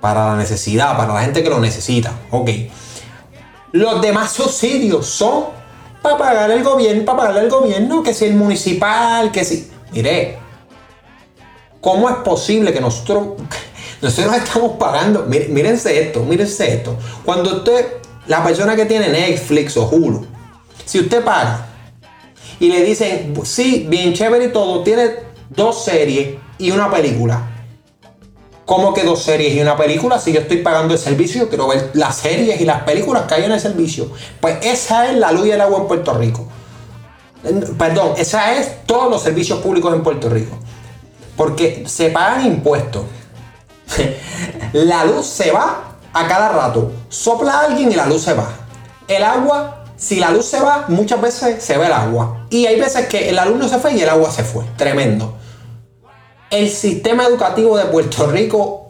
Para 0.00 0.28
la 0.28 0.36
necesidad, 0.36 0.96
para 0.96 1.12
la 1.12 1.22
gente 1.22 1.42
que 1.42 1.50
lo 1.50 1.60
necesita. 1.60 2.12
Ok. 2.30 2.50
Los 3.72 4.00
demás 4.00 4.32
subsidios 4.32 5.06
son 5.06 5.44
para 6.02 6.16
pagar 6.16 6.50
el 6.50 6.62
gobierno, 6.62 7.04
para 7.04 7.18
pagarle 7.18 7.40
al 7.40 7.50
gobierno, 7.50 8.02
que 8.02 8.14
si 8.14 8.24
el 8.24 8.34
municipal, 8.34 9.30
que 9.30 9.44
si. 9.44 9.70
Mire, 9.92 10.38
¿cómo 11.80 12.08
es 12.08 12.16
posible 12.16 12.72
que 12.72 12.80
nosotros, 12.80 13.40
nosotros 14.02 14.34
estamos 14.36 14.72
pagando? 14.78 15.26
Mírense 15.26 16.00
esto, 16.00 16.22
mírense 16.22 16.74
esto. 16.74 16.96
Cuando 17.24 17.58
usted, 17.58 17.98
la 18.26 18.42
persona 18.42 18.74
que 18.76 18.86
tiene 18.86 19.08
Netflix 19.08 19.76
o 19.76 19.88
Hulu, 19.88 20.26
si 20.84 21.00
usted 21.00 21.22
paga 21.22 21.66
y 22.58 22.68
le 22.68 22.82
dicen, 22.82 23.34
sí, 23.44 23.86
bien 23.88 24.12
chévere 24.12 24.46
y 24.46 24.52
todo, 24.52 24.82
tiene 24.82 25.10
dos 25.48 25.84
series 25.84 26.38
y 26.58 26.70
una 26.70 26.90
película. 26.90 27.49
¿Cómo 28.70 28.94
que 28.94 29.02
dos 29.02 29.24
series 29.24 29.52
y 29.52 29.60
una 29.60 29.76
película? 29.76 30.20
Si 30.20 30.32
yo 30.32 30.42
estoy 30.42 30.58
pagando 30.58 30.94
el 30.94 31.00
servicio, 31.00 31.48
quiero 31.48 31.66
ver 31.66 31.90
las 31.94 32.14
series 32.14 32.60
y 32.60 32.64
las 32.64 32.84
películas 32.84 33.24
que 33.24 33.34
hay 33.34 33.42
en 33.42 33.50
el 33.50 33.58
servicio. 33.58 34.08
Pues 34.40 34.58
esa 34.62 35.10
es 35.10 35.16
la 35.16 35.32
luz 35.32 35.48
y 35.48 35.50
el 35.50 35.60
agua 35.60 35.80
en 35.80 35.88
Puerto 35.88 36.14
Rico. 36.14 36.46
Perdón, 37.76 38.12
esa 38.16 38.54
es 38.54 38.86
todos 38.86 39.10
los 39.10 39.20
servicios 39.20 39.58
públicos 39.58 39.92
en 39.92 40.04
Puerto 40.04 40.28
Rico. 40.28 40.56
Porque 41.36 41.82
se 41.88 42.10
pagan 42.10 42.46
impuestos. 42.46 43.02
la 44.72 45.04
luz 45.04 45.26
se 45.26 45.50
va 45.50 45.96
a 46.12 46.28
cada 46.28 46.50
rato. 46.50 46.92
Sopla 47.08 47.62
alguien 47.62 47.90
y 47.90 47.96
la 47.96 48.06
luz 48.06 48.22
se 48.22 48.34
va. 48.34 48.52
El 49.08 49.24
agua 49.24 49.82
si 49.96 50.20
la 50.20 50.30
luz 50.30 50.46
se 50.46 50.60
va, 50.60 50.84
muchas 50.86 51.20
veces 51.20 51.60
se 51.60 51.76
ve 51.76 51.86
el 51.86 51.92
agua. 51.92 52.46
Y 52.50 52.66
hay 52.66 52.78
veces 52.78 53.08
que 53.08 53.32
la 53.32 53.46
luz 53.46 53.58
no 53.58 53.68
se 53.68 53.80
fue 53.80 53.94
y 53.94 54.00
el 54.00 54.08
agua 54.08 54.30
se 54.30 54.44
fue. 54.44 54.64
Tremendo. 54.76 55.39
El 56.50 56.68
sistema 56.68 57.26
educativo 57.26 57.76
de 57.76 57.84
Puerto 57.84 58.26
Rico 58.26 58.88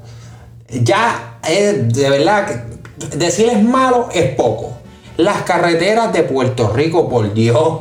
ya 0.70 1.38
es 1.46 1.92
de 1.92 2.08
verdad 2.08 2.64
decirles 3.14 3.62
malo 3.62 4.08
es 4.14 4.34
poco. 4.34 4.72
Las 5.18 5.42
carreteras 5.42 6.10
de 6.14 6.22
Puerto 6.22 6.72
Rico, 6.72 7.10
por 7.10 7.34
Dios, 7.34 7.80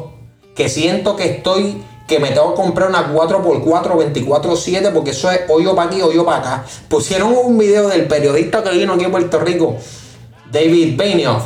que 0.53 0.67
siento 0.67 1.15
que 1.15 1.29
estoy, 1.29 1.81
que 2.09 2.19
me 2.19 2.31
tengo 2.31 2.53
que 2.53 2.61
comprar 2.61 2.89
una 2.89 3.13
4x4 3.13 4.13
24-7 4.13 4.91
porque 4.91 5.11
eso 5.11 5.31
es 5.31 5.41
hoyo 5.47 5.73
para 5.73 5.89
aquí, 5.89 6.01
hoyo 6.01 6.25
para 6.25 6.39
acá. 6.39 6.65
Pusieron 6.89 7.33
un 7.41 7.57
video 7.57 7.87
del 7.87 8.05
periodista 8.05 8.61
que 8.61 8.71
vino 8.71 8.95
aquí 8.95 9.05
en 9.05 9.11
Puerto 9.11 9.39
Rico, 9.39 9.77
David 10.51 10.97
Benioff, 10.97 11.43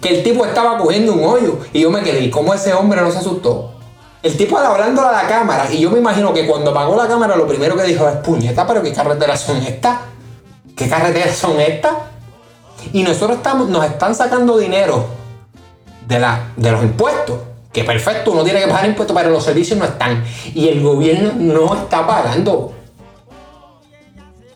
que 0.00 0.10
el 0.10 0.22
tipo 0.22 0.46
estaba 0.46 0.78
cogiendo 0.78 1.14
un 1.14 1.24
hoyo 1.24 1.58
y 1.72 1.80
yo 1.80 1.90
me 1.90 2.02
quedé, 2.02 2.20
¿y 2.20 2.30
cómo 2.30 2.54
ese 2.54 2.72
hombre 2.72 3.00
no 3.00 3.10
se 3.10 3.18
asustó? 3.18 3.71
El 4.22 4.36
tipo 4.36 4.56
hablando 4.56 5.06
a 5.06 5.10
la 5.10 5.26
cámara, 5.26 5.72
y 5.72 5.80
yo 5.80 5.90
me 5.90 5.98
imagino 5.98 6.32
que 6.32 6.46
cuando 6.46 6.70
apagó 6.70 6.94
la 6.96 7.08
cámara, 7.08 7.34
lo 7.34 7.46
primero 7.46 7.76
que 7.76 7.82
dijo 7.82 8.08
es: 8.08 8.16
puñeta, 8.16 8.66
pero 8.66 8.82
¿qué 8.82 8.92
carreteras 8.92 9.40
son 9.40 9.56
estas? 9.58 9.98
¿Qué 10.76 10.88
carreteras 10.88 11.36
son 11.36 11.60
estas? 11.60 11.92
Y 12.92 13.02
nosotros 13.02 13.38
estamos, 13.38 13.68
nos 13.68 13.84
están 13.84 14.14
sacando 14.14 14.58
dinero 14.58 15.06
de, 16.06 16.20
la, 16.20 16.52
de 16.56 16.70
los 16.70 16.82
impuestos. 16.82 17.38
Que 17.72 17.84
perfecto, 17.84 18.32
uno 18.32 18.44
tiene 18.44 18.60
que 18.60 18.66
pagar 18.68 18.86
impuestos, 18.86 19.16
pero 19.16 19.30
los 19.30 19.42
servicios 19.42 19.78
no 19.78 19.86
están. 19.86 20.22
Y 20.54 20.68
el 20.68 20.82
gobierno 20.82 21.32
no 21.36 21.74
está 21.74 22.06
pagando. 22.06 22.72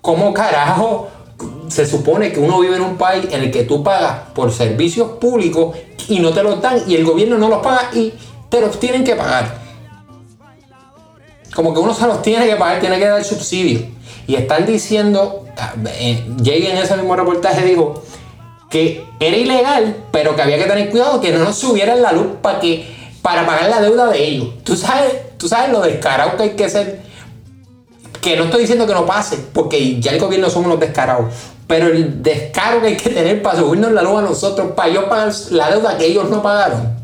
¿Cómo 0.01 0.33
carajo 0.33 1.09
se 1.69 1.87
supone 1.87 2.33
que 2.33 2.39
uno 2.41 2.61
vive 2.61 2.77
en 2.77 2.83
un 2.83 2.97
país 2.97 3.27
en 3.31 3.43
el 3.43 3.51
que 3.51 3.65
tú 3.65 3.83
pagas 3.83 4.29
por 4.35 4.53
servicios 4.53 5.13
públicos 5.19 5.77
y 6.09 6.21
no 6.21 6.31
te 6.31 6.43
los 6.43 6.63
dan 6.63 6.83
y 6.87 6.95
el 6.95 7.05
gobierno 7.05 7.37
no 7.39 7.49
los 7.49 7.59
paga 7.63 7.91
y 7.93 8.13
los 8.61 8.79
tienen 8.79 9.05
que 9.05 9.15
pagar? 9.15 9.59
Como 11.55 11.73
que 11.73 11.81
uno 11.81 11.95
se 11.95 12.07
los 12.07 12.21
tiene 12.23 12.47
que 12.47 12.57
pagar, 12.57 12.81
tiene 12.81 12.99
que 12.99 13.07
dar 13.07 13.25
subsidio. 13.25 13.87
Y 14.27 14.35
están 14.35 14.67
diciendo, 14.67 15.47
eh, 15.87 16.27
Jay 16.45 16.67
en 16.67 16.77
ese 16.77 16.97
mismo 16.97 17.17
reportaje 17.17 17.65
dijo 17.65 18.03
que 18.69 19.07
era 19.21 19.37
ilegal, 19.37 19.97
pero 20.11 20.37
que 20.37 20.43
había 20.43 20.59
que 20.59 20.65
tener 20.65 20.91
cuidado 20.91 21.21
que 21.21 21.33
no 21.33 21.39
nos 21.39 21.57
subieran 21.57 22.03
la 22.03 22.13
luz 22.13 22.27
para 22.43 22.61
que 22.61 22.95
para 23.23 23.45
pagar 23.45 23.69
la 23.71 23.81
deuda 23.81 24.07
de 24.07 24.25
ellos. 24.25 24.49
Tú 24.63 24.77
sabes, 24.77 25.37
tú 25.37 25.49
sabes 25.49 25.73
lo 25.73 25.81
descarado 25.81 26.37
que 26.37 26.45
hay 26.45 26.51
que 26.51 26.69
ser. 26.69 27.01
Que 28.21 28.37
no 28.37 28.45
estoy 28.45 28.61
diciendo 28.61 28.87
que 28.87 28.93
no 28.93 29.05
pase, 29.05 29.37
porque 29.53 29.99
ya 30.01 30.13
el 30.13 30.21
gobierno 30.21 30.49
somos 30.49 30.69
los 30.69 30.79
descarados. 30.79 31.35
Pero 31.67 31.89
el 31.89 32.23
descaro 32.23 32.81
que 32.81 32.87
hay 32.89 32.97
que 32.97 33.11
tener 33.11 33.43
para 33.43 33.59
subirnos 33.59 33.91
la 33.91 34.03
luz 34.03 34.19
a 34.19 34.23
nosotros, 34.23 34.73
para 34.77 34.91
yo 34.91 35.09
pagar 35.09 35.33
la 35.51 35.71
deuda 35.71 35.99
que 35.99 36.07
ellos 36.07 36.31
no 36.31 36.41
pagaron. 36.41 36.97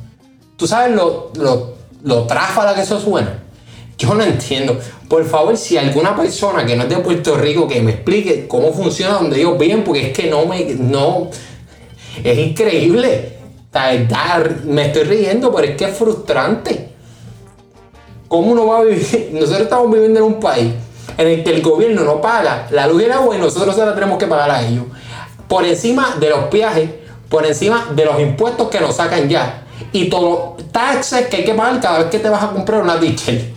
Tú 0.63 0.69
sabes 0.69 0.95
lo, 0.95 1.33
lo, 1.41 1.75
lo 2.05 2.23
tráfala 2.23 2.73
que 2.73 2.83
eso 2.83 3.01
suena. 3.01 3.37
Yo 3.99 4.15
no 4.15 4.23
entiendo. 4.23 4.79
Por 5.09 5.25
favor, 5.25 5.57
si 5.57 5.77
alguna 5.77 6.15
persona 6.15 6.65
que 6.65 6.77
no 6.77 6.85
es 6.85 6.89
de 6.89 6.99
Puerto 6.99 7.35
Rico 7.35 7.67
que 7.67 7.83
me 7.83 7.91
explique 7.91 8.47
cómo 8.47 8.73
funciona 8.73 9.15
donde 9.15 9.41
ellos 9.41 9.59
viven, 9.59 9.83
porque 9.83 10.07
es 10.07 10.13
que 10.17 10.31
no 10.31 10.47
me. 10.47 10.63
No. 10.75 11.31
Es 12.23 12.39
increíble. 12.39 13.39
Me 14.67 14.87
estoy 14.87 15.03
riendo, 15.03 15.53
pero 15.53 15.67
es 15.67 15.77
que 15.77 15.87
es 15.87 15.97
frustrante. 15.97 16.91
¿Cómo 18.29 18.53
uno 18.53 18.69
va 18.69 18.79
a 18.79 18.83
vivir? 18.85 19.31
Nosotros 19.33 19.63
estamos 19.63 19.91
viviendo 19.91 20.21
en 20.21 20.27
un 20.27 20.39
país 20.39 20.75
en 21.19 21.27
el 21.27 21.43
que 21.43 21.51
el 21.51 21.61
gobierno 21.61 22.05
no 22.05 22.21
paga 22.21 22.69
la 22.71 22.87
luz 22.87 23.03
y 23.03 23.07
el 23.07 23.11
agua 23.11 23.35
y 23.35 23.41
nosotros 23.41 23.75
se 23.75 23.85
la 23.85 23.97
tenemos 23.97 24.17
que 24.17 24.29
pagar 24.29 24.53
a 24.53 24.65
ellos. 24.65 24.85
Por 25.49 25.65
encima 25.65 26.15
de 26.21 26.31
los 26.31 26.49
viajes, 26.53 26.89
por 27.29 27.45
encima 27.45 27.89
de 27.97 28.05
los 28.05 28.21
impuestos 28.21 28.69
que 28.69 28.79
nos 28.79 28.95
sacan 28.95 29.29
ya. 29.29 29.59
Y 29.93 30.09
todos 30.09 30.57
los 30.59 30.73
taxes 30.73 31.27
que 31.29 31.39
hay 31.39 31.45
que 31.45 31.55
pagar 31.55 31.81
cada 31.81 31.99
vez 31.99 32.09
que 32.09 32.19
te 32.19 32.29
vas 32.29 32.43
a 32.43 32.51
comprar 32.51 32.83
una 32.83 32.99
t 33.01 33.55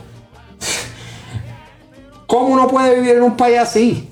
¿Cómo 2.27 2.47
uno 2.47 2.67
puede 2.67 2.95
vivir 2.95 3.15
en 3.15 3.23
un 3.23 3.37
país 3.37 3.59
así? 3.59 4.09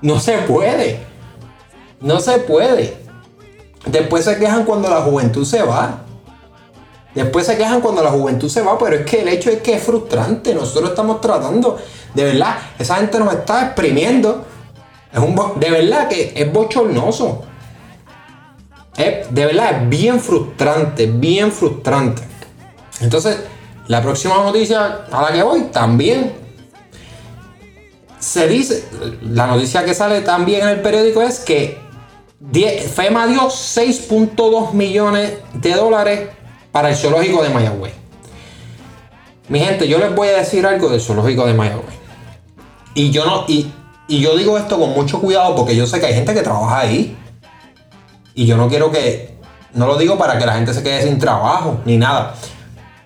No 0.00 0.18
se 0.18 0.38
puede. 0.38 1.00
No 2.00 2.18
se 2.20 2.38
puede. 2.38 2.96
Después 3.86 4.24
se 4.24 4.38
quejan 4.38 4.64
cuando 4.64 4.88
la 4.88 5.02
juventud 5.02 5.44
se 5.44 5.62
va. 5.62 6.02
Después 7.14 7.46
se 7.46 7.56
quejan 7.56 7.80
cuando 7.80 8.02
la 8.02 8.10
juventud 8.10 8.48
se 8.48 8.62
va, 8.62 8.78
pero 8.78 8.96
es 8.96 9.04
que 9.04 9.20
el 9.20 9.28
hecho 9.28 9.50
es 9.50 9.60
que 9.60 9.74
es 9.74 9.82
frustrante. 9.82 10.54
Nosotros 10.54 10.90
estamos 10.90 11.20
tratando, 11.20 11.78
de 12.14 12.24
verdad, 12.24 12.56
esa 12.78 12.96
gente 12.96 13.18
nos 13.18 13.34
está 13.34 13.66
exprimiendo. 13.66 14.44
Es 15.12 15.18
un, 15.18 15.36
de 15.60 15.70
verdad 15.70 16.08
que 16.08 16.32
es 16.34 16.52
bochornoso. 16.52 17.44
De 18.96 19.46
verdad, 19.46 19.82
es 19.82 19.88
bien 19.88 20.20
frustrante, 20.20 21.06
bien 21.06 21.50
frustrante. 21.50 22.22
Entonces, 23.00 23.38
la 23.88 24.02
próxima 24.02 24.36
noticia 24.36 25.06
a 25.10 25.22
la 25.22 25.32
que 25.32 25.42
voy 25.42 25.62
también 25.72 26.32
se 28.18 28.46
dice, 28.46 28.84
la 29.22 29.46
noticia 29.46 29.84
que 29.84 29.94
sale 29.94 30.20
también 30.20 30.62
en 30.62 30.68
el 30.68 30.80
periódico 30.80 31.22
es 31.22 31.40
que 31.40 31.80
FEMA 32.94 33.26
dio 33.26 33.42
6.2 33.48 34.72
millones 34.72 35.32
de 35.54 35.74
dólares 35.74 36.28
para 36.70 36.90
el 36.90 36.96
zoológico 36.96 37.42
de 37.42 37.48
Mayagüez. 37.50 37.94
Mi 39.48 39.58
gente, 39.60 39.88
yo 39.88 39.98
les 39.98 40.14
voy 40.14 40.28
a 40.28 40.38
decir 40.38 40.64
algo 40.66 40.88
del 40.88 41.00
zoológico 41.00 41.46
de 41.46 41.54
Mayagüez. 41.54 41.96
Y 42.94 43.10
yo 43.10 43.24
no, 43.24 43.44
y, 43.48 43.72
y 44.06 44.20
yo 44.20 44.36
digo 44.36 44.56
esto 44.56 44.78
con 44.78 44.90
mucho 44.90 45.20
cuidado 45.20 45.56
porque 45.56 45.74
yo 45.74 45.86
sé 45.86 45.98
que 45.98 46.06
hay 46.06 46.14
gente 46.14 46.32
que 46.34 46.42
trabaja 46.42 46.80
ahí. 46.80 47.16
Y 48.34 48.46
yo 48.46 48.56
no 48.56 48.68
quiero 48.68 48.90
que, 48.90 49.36
no 49.74 49.86
lo 49.86 49.96
digo 49.96 50.18
para 50.18 50.38
que 50.38 50.46
la 50.46 50.54
gente 50.54 50.72
se 50.74 50.82
quede 50.82 51.02
sin 51.02 51.18
trabajo 51.18 51.80
ni 51.84 51.96
nada. 51.96 52.34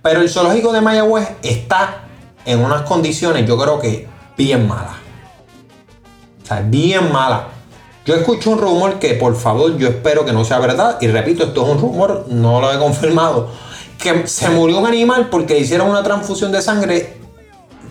Pero 0.02 0.20
el 0.20 0.30
zoológico 0.30 0.72
de 0.72 0.80
Mayagüez 0.80 1.28
está 1.42 2.02
en 2.44 2.64
unas 2.64 2.82
condiciones, 2.82 3.46
yo 3.46 3.58
creo 3.58 3.80
que 3.80 4.08
bien 4.36 4.68
malas. 4.68 4.94
O 6.42 6.46
sea, 6.46 6.60
bien 6.60 7.10
mala. 7.12 7.48
Yo 8.04 8.14
escucho 8.14 8.50
un 8.50 8.58
rumor 8.58 9.00
que 9.00 9.14
por 9.14 9.34
favor 9.34 9.76
yo 9.76 9.88
espero 9.88 10.24
que 10.24 10.32
no 10.32 10.44
sea 10.44 10.60
verdad. 10.60 10.98
Y 11.00 11.08
repito, 11.08 11.42
esto 11.42 11.64
es 11.64 11.72
un 11.72 11.80
rumor, 11.80 12.26
no 12.28 12.60
lo 12.60 12.72
he 12.72 12.78
confirmado. 12.78 13.50
Que 13.98 14.28
se 14.28 14.48
murió 14.50 14.78
un 14.78 14.86
animal 14.86 15.28
porque 15.28 15.58
hicieron 15.58 15.90
una 15.90 16.04
transfusión 16.04 16.52
de 16.52 16.62
sangre 16.62 17.16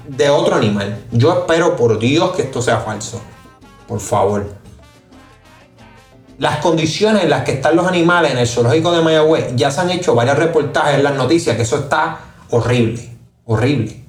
de 0.07 0.29
otro 0.29 0.55
animal. 0.55 1.03
Yo 1.11 1.33
espero 1.33 1.75
por 1.75 1.99
Dios 1.99 2.31
que 2.31 2.43
esto 2.43 2.61
sea 2.61 2.77
falso. 2.77 3.19
Por 3.89 3.99
favor. 3.99 4.64
Las 6.37 6.57
condiciones 6.57 7.23
en 7.23 7.29
las 7.29 7.43
que 7.43 7.53
están 7.53 7.75
los 7.75 7.87
animales 7.87 8.31
en 8.31 8.37
el 8.37 8.47
zoológico 8.47 8.91
de 8.91 9.01
Mayagüez, 9.01 9.55
ya 9.55 9.71
se 9.71 9.81
han 9.81 9.89
hecho 9.89 10.15
varios 10.15 10.37
reportajes 10.37 10.95
en 10.95 11.03
las 11.03 11.15
noticias 11.15 11.55
que 11.55 11.61
eso 11.63 11.77
está 11.77 12.19
horrible. 12.49 13.09
Horrible 13.45 14.05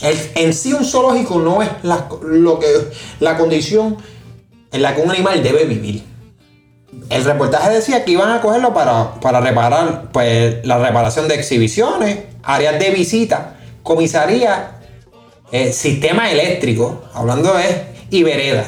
en 0.00 0.52
sí 0.52 0.72
un 0.72 0.84
zoológico 0.84 1.38
no 1.40 1.62
es 1.62 1.70
la, 1.82 2.08
lo 2.22 2.58
que, 2.58 2.66
la 3.20 3.36
condición 3.36 3.96
en 4.72 4.82
la 4.82 4.94
que 4.94 5.00
un 5.00 5.10
animal 5.10 5.42
debe 5.42 5.64
vivir. 5.64 6.04
El 7.08 7.24
reportaje 7.24 7.70
decía 7.70 8.04
que 8.04 8.12
iban 8.12 8.30
a 8.30 8.40
cogerlo 8.40 8.74
para, 8.74 9.14
para 9.20 9.40
reparar 9.40 10.10
pues, 10.12 10.66
la 10.66 10.78
reparación 10.78 11.28
de 11.28 11.34
exhibiciones, 11.34 12.18
áreas 12.42 12.78
de 12.78 12.90
visita, 12.90 13.56
comisaría, 13.82 14.80
eh, 15.52 15.72
sistema 15.72 16.30
eléctrico, 16.30 17.04
hablando 17.14 17.54
de 17.54 17.96
y 18.10 18.22
vereda. 18.22 18.66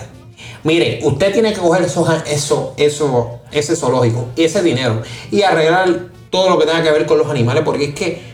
Mire, 0.65 1.01
usted 1.03 1.33
tiene 1.33 1.53
que 1.53 1.61
coger 1.61 1.83
eso, 1.83 2.07
eso, 2.27 2.75
eso, 2.77 3.41
ese 3.53 3.77
zoológico, 3.77 4.27
ese 4.37 4.63
dinero 4.63 5.03
y 5.31 5.43
arreglar 5.43 6.09
todo 6.31 6.51
lo 6.51 6.59
que 6.59 6.67
tenga 6.67 6.83
que 6.83 6.91
ver 6.91 7.07
con 7.07 7.19
los 7.19 7.29
animales, 7.29 7.63
porque 7.65 7.87
es 7.87 7.95
que 7.95 8.29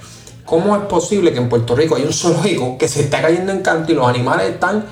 ¿Cómo 0.44 0.76
es 0.76 0.82
posible 0.82 1.32
que 1.32 1.38
en 1.38 1.48
Puerto 1.48 1.74
Rico 1.74 1.96
hay 1.96 2.02
un 2.02 2.12
zoológico 2.12 2.76
que 2.76 2.86
se 2.86 3.00
está 3.00 3.22
cayendo 3.22 3.50
en 3.50 3.62
canto 3.62 3.92
y 3.92 3.94
los 3.94 4.06
animales 4.06 4.50
están 4.50 4.84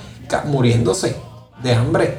muriéndose 0.47 1.15
de 1.63 1.75
hambre? 1.75 2.19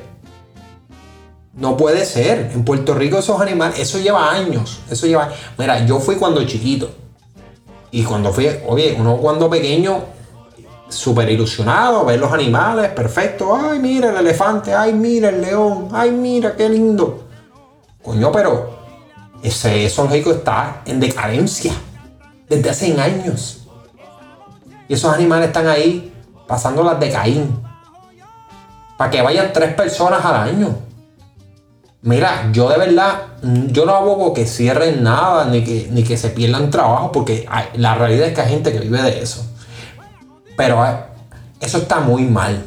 No 1.54 1.76
puede 1.76 2.06
ser. 2.06 2.52
En 2.54 2.64
Puerto 2.64 2.94
Rico 2.94 3.18
esos 3.18 3.42
animales, 3.42 3.80
eso 3.80 3.98
lleva 3.98 4.32
años. 4.32 4.82
Eso 4.90 5.08
lleva. 5.08 5.34
Mira, 5.58 5.84
yo 5.86 6.00
fui 6.00 6.16
cuando 6.16 6.46
chiquito. 6.46 6.92
Y 7.90 8.04
cuando 8.04 8.32
fui, 8.32 8.50
oye, 8.68 8.96
uno 9.00 9.18
cuando 9.18 9.50
pequeño, 9.50 10.04
súper 10.94 11.30
ilusionado, 11.30 12.06
ver 12.06 12.20
los 12.20 12.32
animales, 12.32 12.92
perfecto. 12.92 13.56
Ay, 13.56 13.80
mira 13.80 14.10
el 14.10 14.18
elefante, 14.18 14.74
ay, 14.74 14.94
mira 14.94 15.30
el 15.30 15.42
león, 15.42 15.90
ay, 15.92 16.12
mira 16.12 16.56
qué 16.56 16.70
lindo. 16.70 17.28
Coño, 18.02 18.32
pero 18.32 18.80
ese 19.42 19.90
zoológico 19.90 20.32
está 20.32 20.82
en 20.86 21.00
decadencia 21.00 21.74
desde 22.48 22.70
hace 22.70 23.02
años. 23.02 23.68
Y 24.88 24.94
esos 24.94 25.14
animales 25.14 25.48
están 25.48 25.68
ahí 25.68 26.14
pasando 26.48 26.84
las 26.84 27.00
de 27.00 27.10
Caín. 27.10 27.64
Para 28.98 29.10
que 29.10 29.22
vayan 29.22 29.52
tres 29.52 29.74
personas 29.74 30.24
al 30.24 30.36
año. 30.36 30.76
Mira, 32.02 32.50
yo 32.52 32.70
de 32.70 32.78
verdad, 32.78 33.22
yo 33.42 33.86
no 33.86 33.96
abogo 33.96 34.34
que 34.34 34.46
cierren 34.46 35.04
nada, 35.04 35.46
ni 35.46 35.64
que, 35.64 35.88
ni 35.90 36.04
que 36.04 36.18
se 36.18 36.30
pierdan 36.30 36.70
trabajo, 36.70 37.14
porque 37.14 37.48
la 37.76 37.96
realidad 37.96 38.28
es 38.28 38.36
que 38.36 38.42
hay 38.42 38.50
gente 38.50 38.74
que 38.74 38.80
vive 38.80 39.02
de 39.02 39.22
eso. 39.22 39.53
Pero 40.56 40.86
eh, 40.86 40.98
eso 41.60 41.80
está 41.80 42.00
muy 42.00 42.24
mal. 42.24 42.64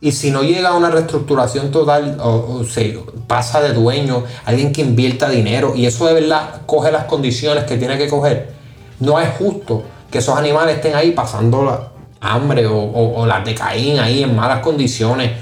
Y 0.00 0.12
si 0.12 0.30
no 0.30 0.42
llega 0.42 0.70
a 0.70 0.76
una 0.76 0.90
reestructuración 0.90 1.70
total, 1.70 2.18
o, 2.22 2.64
se 2.64 2.98
pasa 3.26 3.60
de 3.60 3.74
dueño, 3.74 4.24
alguien 4.46 4.72
que 4.72 4.80
invierta 4.80 5.28
dinero, 5.28 5.74
y 5.76 5.84
eso 5.84 6.06
de 6.06 6.14
verdad 6.14 6.62
coge 6.64 6.90
las 6.90 7.04
condiciones 7.04 7.64
que 7.64 7.76
tiene 7.76 7.98
que 7.98 8.08
coger, 8.08 8.54
no 8.98 9.20
es 9.20 9.28
justo 9.36 9.82
que 10.10 10.18
esos 10.18 10.36
animales 10.36 10.76
estén 10.76 10.94
ahí 10.94 11.12
pasando 11.12 11.90
hambre 12.20 12.66
o, 12.66 13.24
las 13.26 13.44
de 13.44 13.54
Caín 13.54 13.98
ahí 13.98 14.22
en 14.22 14.34
malas 14.34 14.60
condiciones. 14.60 15.32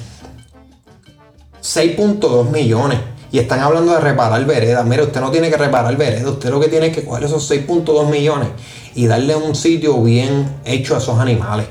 6.2 1.62 2.50
millones. 2.50 2.98
Y 3.30 3.38
están 3.38 3.60
hablando 3.60 3.92
de 3.92 4.00
reparar 4.00 4.44
veredas. 4.46 4.86
Mire, 4.86 5.02
usted 5.02 5.20
no 5.20 5.30
tiene 5.30 5.50
que 5.50 5.56
reparar 5.56 5.96
veredas. 5.96 6.24
Usted 6.24 6.50
lo 6.50 6.60
que 6.60 6.68
tiene 6.68 6.86
es 6.86 6.94
que 6.94 7.04
coger 7.04 7.24
esos 7.24 7.50
6.2 7.50 8.08
millones 8.10 8.48
y 8.94 9.06
darle 9.06 9.36
un 9.36 9.54
sitio 9.54 10.02
bien 10.02 10.60
hecho 10.64 10.94
a 10.94 10.98
esos 10.98 11.18
animales. 11.18 11.66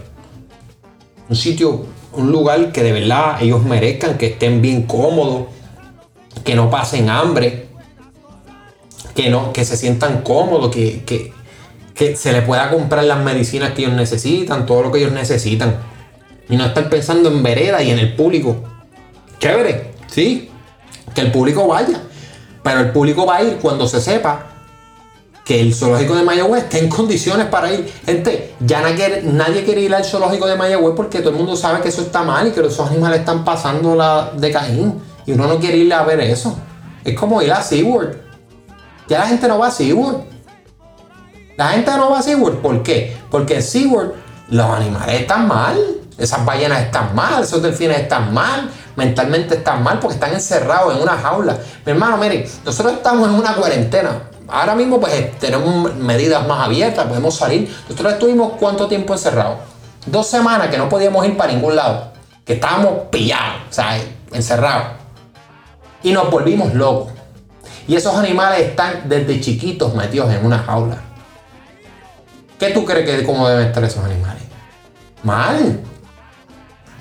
Un 1.29 1.35
sitio, 1.35 1.85
un 2.13 2.31
lugar 2.31 2.71
que 2.71 2.83
de 2.83 2.91
verdad 2.91 3.41
ellos 3.41 3.63
merezcan, 3.63 4.17
que 4.17 4.27
estén 4.27 4.61
bien 4.61 4.83
cómodos, 4.83 5.47
que 6.43 6.55
no 6.55 6.69
pasen 6.69 7.09
hambre, 7.09 7.67
que, 9.15 9.29
no, 9.29 9.51
que 9.51 9.65
se 9.65 9.75
sientan 9.75 10.21
cómodos, 10.21 10.73
que, 10.73 11.03
que 11.03 12.15
se 12.15 12.31
le 12.31 12.43
pueda 12.43 12.69
comprar 12.69 13.03
las 13.03 13.23
medicinas 13.23 13.71
que 13.71 13.81
ellos 13.81 13.95
necesitan, 13.95 14.65
todo 14.65 14.83
lo 14.83 14.91
que 14.91 14.99
ellos 14.99 15.11
necesitan. 15.11 15.77
Y 16.49 16.55
no 16.55 16.65
estar 16.65 16.89
pensando 16.89 17.29
en 17.29 17.41
vereda 17.41 17.81
y 17.81 17.89
en 17.89 17.99
el 17.99 18.15
público. 18.15 18.55
Chévere, 19.39 19.91
sí, 20.07 20.49
que 21.13 21.21
el 21.21 21.31
público 21.31 21.67
vaya. 21.67 22.01
Pero 22.63 22.79
el 22.81 22.91
público 22.91 23.25
va 23.25 23.37
a 23.37 23.43
ir 23.43 23.57
cuando 23.57 23.87
se 23.87 24.01
sepa 24.01 24.47
que 25.45 25.61
el 25.61 25.73
zoológico 25.73 26.15
de 26.15 26.23
Mayagüez 26.23 26.63
está 26.63 26.77
en 26.77 26.89
condiciones 26.89 27.47
para 27.47 27.71
ir. 27.73 27.89
Gente, 28.05 28.55
ya 28.59 28.81
nadie 28.81 29.63
quiere 29.63 29.81
ir 29.81 29.95
al 29.95 30.03
zoológico 30.03 30.45
de 30.45 30.57
Mayagüez 30.57 30.93
porque 30.95 31.19
todo 31.19 31.29
el 31.29 31.37
mundo 31.37 31.55
sabe 31.55 31.79
que 31.79 31.87
eso 31.87 32.01
está 32.01 32.23
mal 32.23 32.47
y 32.47 32.51
que 32.51 32.59
esos 32.59 32.89
animales 32.89 33.21
están 33.21 33.45
pasando 33.45 33.95
la 33.95 34.31
de 34.35 34.51
Caín. 34.51 35.01
Y 35.25 35.31
uno 35.31 35.47
no 35.47 35.57
quiere 35.59 35.77
ir 35.77 35.93
a 35.93 36.03
ver 36.03 36.19
eso. 36.19 36.57
Es 37.03 37.17
como 37.17 37.41
ir 37.41 37.51
a 37.51 37.61
SeaWorld. 37.61 38.17
Ya 39.07 39.19
la 39.19 39.27
gente 39.27 39.47
no 39.47 39.59
va 39.59 39.67
a 39.67 39.71
SeaWorld. 39.71 40.23
La 41.55 41.69
gente 41.69 41.91
no 41.91 42.09
va 42.11 42.19
a 42.19 42.21
SeaWorld. 42.21 42.57
¿Por 42.59 42.83
qué? 42.83 43.15
Porque 43.31 43.55
en 43.55 43.63
SeaWorld 43.63 44.11
los 44.49 44.65
animales 44.65 45.21
están 45.21 45.47
mal. 45.47 45.77
Esas 46.17 46.43
ballenas 46.43 46.81
están 46.81 47.13
mal, 47.13 47.43
esos 47.43 47.61
delfines 47.61 47.99
están 47.99 48.33
mal, 48.33 48.71
mentalmente 48.97 49.55
están 49.55 49.83
mal 49.83 49.99
porque 49.99 50.15
están 50.15 50.33
encerrados 50.33 50.95
en 50.95 51.01
una 51.01 51.15
jaula. 51.17 51.57
Mi 51.85 51.91
hermano, 51.93 52.17
miren, 52.17 52.45
nosotros 52.65 52.95
estamos 52.95 53.29
en 53.29 53.35
una 53.35 53.55
cuarentena. 53.55 54.23
Ahora 54.47 54.75
mismo 54.75 54.99
pues 54.99 55.37
tenemos 55.39 55.95
medidas 55.95 56.45
más 56.47 56.65
abiertas, 56.65 57.05
podemos 57.05 57.35
salir. 57.35 57.73
Nosotros 57.87 58.13
estuvimos 58.13 58.53
cuánto 58.59 58.87
tiempo 58.87 59.13
encerrados? 59.13 59.59
Dos 60.05 60.27
semanas 60.27 60.69
que 60.69 60.77
no 60.77 60.89
podíamos 60.89 61.25
ir 61.25 61.37
para 61.37 61.53
ningún 61.53 61.75
lado. 61.75 62.11
Que 62.43 62.53
estábamos 62.53 63.07
pillados, 63.11 63.61
o 63.69 63.73
sea, 63.73 63.99
encerrados. 64.33 64.87
Y 66.01 66.11
nos 66.11 66.31
volvimos 66.31 66.73
locos. 66.73 67.13
Y 67.87 67.95
esos 67.95 68.15
animales 68.15 68.61
están 68.61 69.07
desde 69.07 69.39
chiquitos 69.39 69.93
metidos 69.93 70.33
en 70.33 70.43
una 70.43 70.57
jaula. 70.59 70.97
¿Qué 72.57 72.71
tú 72.71 72.83
crees 72.83 73.07
que 73.07 73.23
cómo 73.23 73.47
deben 73.47 73.67
estar 73.67 73.83
esos 73.83 74.03
animales? 74.03 74.41
Mal. 75.21 75.81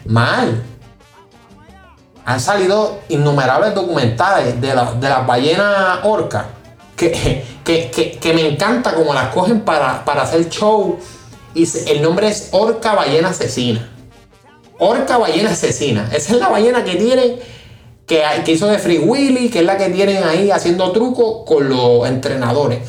Mal. 0.04 0.62
Han 2.26 2.40
salido 2.40 3.00
innumerables 3.09 3.75
documentales 3.75 4.61
de, 4.61 4.75
la, 4.75 4.92
de 4.92 5.09
las 5.09 5.26
ballenas 5.26 6.00
orcas 6.02 6.45
que, 6.97 7.45
que, 8.21 8.33
me 8.35 8.49
encanta 8.49 8.95
como 8.95 9.14
las 9.14 9.33
cogen 9.33 9.61
para, 9.61 10.02
hacer 10.02 10.49
show. 10.49 10.99
Y 11.54 11.68
el 11.88 12.02
nombre 12.02 12.28
es 12.28 12.49
Orca 12.50 12.95
Ballena 12.95 13.28
Asesina. 13.28 13.88
Orca 14.78 15.18
Ballena 15.18 15.50
Asesina. 15.50 16.09
Esa 16.12 16.33
es 16.35 16.40
la 16.40 16.49
ballena 16.49 16.85
que 16.85 16.97
tienen, 16.97 17.38
que, 18.06 18.25
que 18.45 18.52
hizo 18.52 18.66
de 18.66 18.78
Free 18.78 18.99
Willy, 18.99 19.49
que 19.49 19.61
es 19.61 19.64
la 19.64 19.78
que 19.78 19.88
tienen 19.90 20.25
ahí 20.25 20.50
haciendo 20.50 20.90
trucos 20.90 21.47
con 21.47 21.68
los 21.68 22.09
entrenadores. 22.09 22.80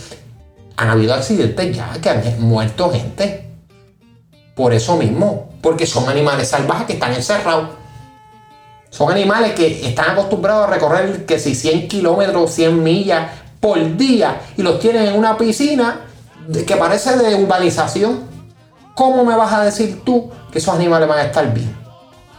Han 0.77 0.89
habido 0.89 1.13
accidentes 1.13 1.75
ya 1.75 1.93
que 2.01 2.09
han 2.09 2.41
muerto 2.41 2.91
gente. 2.91 3.49
Por 4.55 4.73
eso 4.73 4.97
mismo. 4.97 5.49
Porque 5.61 5.85
son 5.85 6.09
animales 6.09 6.47
salvajes 6.47 6.87
que 6.87 6.93
están 6.93 7.13
encerrados. 7.13 7.69
Son 8.89 9.11
animales 9.11 9.53
que 9.53 9.87
están 9.87 10.11
acostumbrados 10.11 10.67
a 10.67 10.71
recorrer 10.71 11.25
que 11.25 11.39
si 11.39 11.55
100 11.55 11.87
kilómetros, 11.87 12.51
100 12.51 12.83
millas 12.83 13.29
por 13.59 13.97
día 13.97 14.41
y 14.55 14.61
los 14.61 14.79
tienen 14.79 15.07
en 15.07 15.15
una 15.15 15.37
piscina 15.37 16.01
que 16.65 16.75
parece 16.75 17.17
de 17.17 17.35
urbanización. 17.35 18.21
¿Cómo 18.95 19.23
me 19.23 19.35
vas 19.35 19.53
a 19.53 19.63
decir 19.63 20.01
tú 20.03 20.29
que 20.51 20.57
esos 20.59 20.73
animales 20.73 21.07
van 21.07 21.19
a 21.19 21.23
estar 21.23 21.53
bien? 21.53 21.75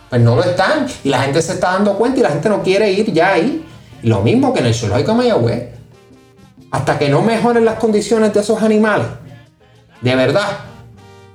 Pues 0.09 0.21
no 0.23 0.35
lo 0.35 0.43
están 0.43 0.87
y 1.05 1.09
la 1.09 1.23
gente 1.23 1.43
se 1.43 1.53
está 1.53 1.73
dando 1.73 1.95
cuenta 1.95 2.19
y 2.19 2.23
la 2.23 2.31
gente 2.31 2.49
no 2.49 2.63
quiere 2.63 2.91
ir 2.91 3.13
ya 3.13 3.35
ahí. 3.35 3.65
lo 4.03 4.23
mismo 4.23 4.53
que 4.53 4.61
en 4.61 4.67
el 4.67 4.75
zoológico 4.75 5.13
de 5.13 5.19
Mayagüez. 5.19 5.69
Hasta 6.71 6.99
que 6.99 7.09
no 7.09 7.23
mejoren 7.23 7.65
las 7.65 7.79
condiciones 7.79 8.35
de 8.35 8.41
esos 8.41 8.63
animales, 8.63 9.07
de 10.03 10.15
verdad, 10.15 10.49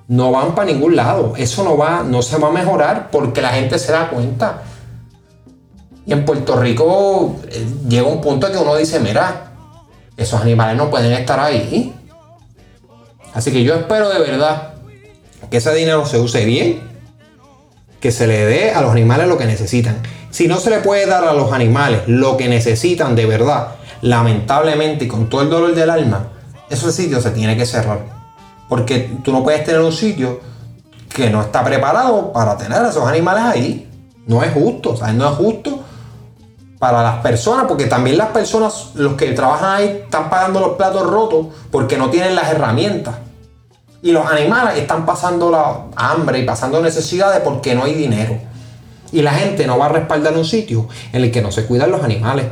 no 0.07 0.31
van 0.31 0.53
para 0.53 0.71
ningún 0.71 0.95
lado. 0.95 1.33
Eso 1.37 1.63
no 1.63 1.77
va, 1.77 2.03
no 2.03 2.21
se 2.21 2.37
va 2.37 2.49
a 2.49 2.51
mejorar 2.51 3.09
porque 3.11 3.41
la 3.41 3.49
gente 3.49 3.79
se 3.79 3.91
da 3.91 4.09
cuenta. 4.09 4.61
Y 6.05 6.13
en 6.13 6.25
Puerto 6.25 6.57
Rico 6.57 7.37
eh, 7.49 7.65
llega 7.87 8.07
un 8.07 8.21
punto 8.21 8.51
que 8.51 8.57
uno 8.57 8.75
dice, 8.75 8.99
mira, 8.99 9.53
esos 10.17 10.41
animales 10.41 10.75
no 10.77 10.89
pueden 10.89 11.13
estar 11.13 11.39
ahí. 11.39 11.93
Así 13.33 13.51
que 13.51 13.63
yo 13.63 13.75
espero 13.75 14.09
de 14.09 14.19
verdad 14.19 14.73
que 15.49 15.57
ese 15.57 15.73
dinero 15.73 16.05
se 16.05 16.19
use 16.19 16.45
bien, 16.45 16.81
que 17.99 18.11
se 18.11 18.27
le 18.27 18.45
dé 18.45 18.71
a 18.71 18.81
los 18.81 18.91
animales 18.91 19.27
lo 19.27 19.37
que 19.37 19.45
necesitan. 19.45 19.97
Si 20.29 20.47
no 20.47 20.57
se 20.57 20.69
le 20.69 20.79
puede 20.79 21.05
dar 21.05 21.23
a 21.23 21.33
los 21.33 21.51
animales 21.51 22.01
lo 22.07 22.37
que 22.37 22.49
necesitan 22.49 23.15
de 23.15 23.25
verdad, 23.25 23.75
lamentablemente 24.01 25.05
y 25.05 25.07
con 25.07 25.29
todo 25.29 25.41
el 25.41 25.49
dolor 25.49 25.73
del 25.73 25.89
alma, 25.89 26.27
ese 26.69 26.91
sitio 26.91 27.21
se 27.21 27.31
tiene 27.31 27.55
que 27.55 27.65
cerrar. 27.65 27.99
Porque 28.67 29.11
tú 29.23 29.31
no 29.31 29.43
puedes 29.43 29.63
tener 29.63 29.81
un 29.81 29.93
sitio 29.93 30.41
que 31.13 31.29
no 31.29 31.41
está 31.41 31.63
preparado 31.63 32.33
para 32.33 32.57
tener 32.57 32.79
a 32.79 32.89
esos 32.89 33.07
animales 33.07 33.43
ahí. 33.43 33.89
No 34.25 34.43
es 34.43 34.53
justo, 34.53 34.97
sea, 34.97 35.13
no 35.13 35.29
es 35.29 35.35
justo 35.35 35.72
para 36.83 37.01
las 37.01 37.19
personas, 37.19 37.63
porque 37.65 37.85
también 37.85 38.17
las 38.17 38.31
personas, 38.31 38.89
los 38.95 39.13
que 39.13 39.31
trabajan 39.31 39.75
ahí, 39.77 40.01
están 40.03 40.29
pagando 40.29 40.59
los 40.59 40.75
platos 40.75 41.09
rotos 41.09 41.45
porque 41.71 41.95
no 41.95 42.09
tienen 42.09 42.35
las 42.35 42.51
herramientas. 42.51 43.15
Y 44.01 44.11
los 44.11 44.29
animales 44.29 44.77
están 44.77 45.05
pasando 45.05 45.49
la 45.49 45.85
hambre 45.95 46.39
y 46.39 46.43
pasando 46.43 46.81
necesidades 46.81 47.39
porque 47.41 47.73
no 47.73 47.85
hay 47.85 47.93
dinero. 47.93 48.37
Y 49.13 49.21
la 49.21 49.31
gente 49.31 49.65
no 49.65 49.77
va 49.77 49.85
a 49.85 49.89
respaldar 49.93 50.35
un 50.35 50.43
sitio 50.43 50.89
en 51.13 51.23
el 51.23 51.31
que 51.31 51.41
no 51.41 51.53
se 51.53 51.65
cuidan 51.65 51.89
los 51.89 52.03
animales. 52.03 52.47